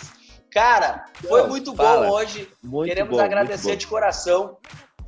[0.54, 2.08] Cara, foi muito fala.
[2.08, 2.50] bom hoje.
[2.64, 4.58] Muito Queremos bom, agradecer de coração.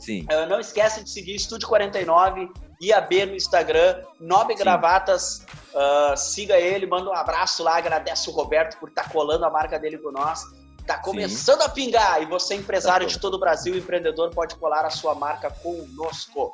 [0.04, 0.26] Sim.
[0.30, 2.52] Uh, não esquece de seguir Estúdio 49
[2.82, 5.46] e a B no Instagram, Nobre Gravatas.
[5.74, 9.50] Uh, siga ele, manda um abraço lá, agradece o Roberto por estar tá colando a
[9.50, 10.44] marca dele com nós.
[10.86, 11.66] Tá começando Sim.
[11.66, 15.16] a pingar e você, empresário tá de todo o Brasil, empreendedor, pode colar a sua
[15.16, 16.54] marca conosco.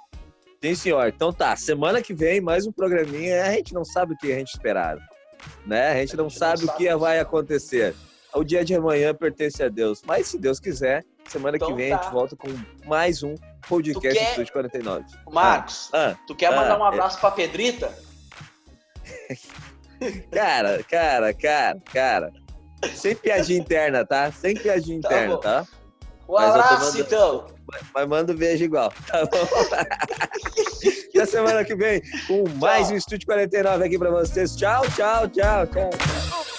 [0.63, 1.07] Sim, senhor.
[1.07, 3.45] Então tá, semana que vem mais um programinha.
[3.45, 5.01] A gente não sabe o que a gente esperava,
[5.65, 5.87] né?
[5.87, 7.95] A gente, a gente não, sabe, não sabe o que vai acontecer.
[8.31, 11.89] O dia de amanhã pertence a Deus, mas se Deus quiser, semana então, que vem
[11.89, 11.99] tá.
[11.99, 12.47] a gente volta com
[12.85, 13.35] mais um
[13.67, 14.29] podcast quer...
[14.31, 15.05] Estúdio 49.
[15.31, 17.19] Marcos, ah, tu quer ah, mandar um abraço é...
[17.19, 17.93] pra Pedrita?
[20.31, 22.33] cara, cara, cara, cara.
[22.93, 24.31] Sem piadinha interna, tá?
[24.31, 25.67] Sem piadinha tá interna, tá?
[26.27, 27.47] Um abraço, então.
[27.93, 29.37] Mas manda um beijo igual, tá bom?
[31.09, 34.55] Até semana que vem com mais um Estúdio 49 aqui pra vocês.
[34.55, 35.89] Tchau, tchau, tchau, tchau.
[35.89, 36.58] tchau.